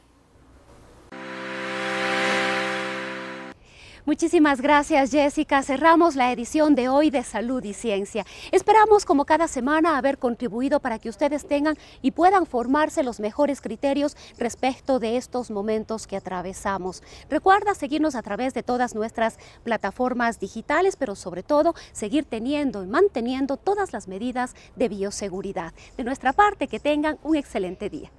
Muchísimas 4.09 4.63
gracias 4.63 5.11
Jessica. 5.11 5.63
Cerramos 5.63 6.17
la 6.17 6.33
edición 6.33 6.75
de 6.75 6.89
hoy 6.89 7.11
de 7.11 7.23
Salud 7.23 7.63
y 7.63 7.75
Ciencia. 7.75 8.25
Esperamos 8.53 9.05
como 9.05 9.27
cada 9.27 9.49
semana 9.49 9.99
haber 9.99 10.17
contribuido 10.17 10.81
para 10.81 10.99
que 10.99 11.11
ustedes 11.11 11.47
tengan 11.47 11.77
y 12.01 12.13
puedan 12.13 12.47
formarse 12.47 13.03
los 13.03 13.21
mejores 13.21 13.61
criterios 13.61 14.17
respecto 14.39 14.99
de 14.99 15.19
estos 15.19 15.51
momentos 15.51 16.07
que 16.07 16.17
atravesamos. 16.17 17.03
Recuerda 17.29 17.75
seguirnos 17.75 18.15
a 18.15 18.23
través 18.23 18.55
de 18.55 18.63
todas 18.63 18.95
nuestras 18.95 19.37
plataformas 19.63 20.41
digitales, 20.41 20.97
pero 20.97 21.15
sobre 21.15 21.43
todo 21.43 21.75
seguir 21.93 22.25
teniendo 22.25 22.83
y 22.83 22.87
manteniendo 22.87 23.59
todas 23.59 23.93
las 23.93 24.09
medidas 24.09 24.55
de 24.75 24.89
bioseguridad. 24.89 25.75
De 25.99 26.05
nuestra 26.05 26.33
parte, 26.33 26.67
que 26.67 26.81
tengan 26.81 27.19
un 27.25 27.37
excelente 27.37 27.91
día. 27.91 28.11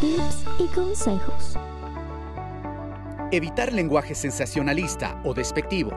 Tips 0.00 0.44
y 0.58 0.66
consejos. 0.68 1.56
Evitar 3.32 3.72
lenguaje 3.72 4.14
sensacionalista 4.14 5.20
o 5.24 5.34
despectivo. 5.34 5.92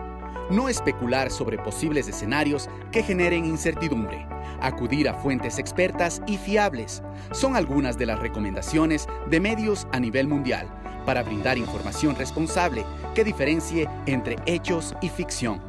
No 0.50 0.68
especular 0.68 1.30
sobre 1.30 1.60
posibles 1.60 2.08
escenarios 2.08 2.70
que 2.92 3.04
generen 3.04 3.46
incertidumbre. 3.46 4.26
Acudir 4.62 5.08
a 5.08 5.14
fuentes 5.14 5.60
expertas 5.60 6.22
y 6.26 6.38
fiables 6.38 7.04
son 7.32 7.56
algunas 7.56 7.98
de 7.98 8.08
las 8.08 8.20
recomendaciones 8.20 9.08
de 9.30 9.40
medios 9.40 9.88
a 9.92 10.00
nivel 10.00 10.28
mundial 10.28 10.68
para 11.06 11.24
brindar 11.24 11.58
información 11.58 12.16
responsable 12.16 12.86
que 13.14 13.24
diferencie 13.24 13.88
entre 14.06 14.38
hechos 14.46 14.96
y 15.02 15.10
ficción. 15.10 15.69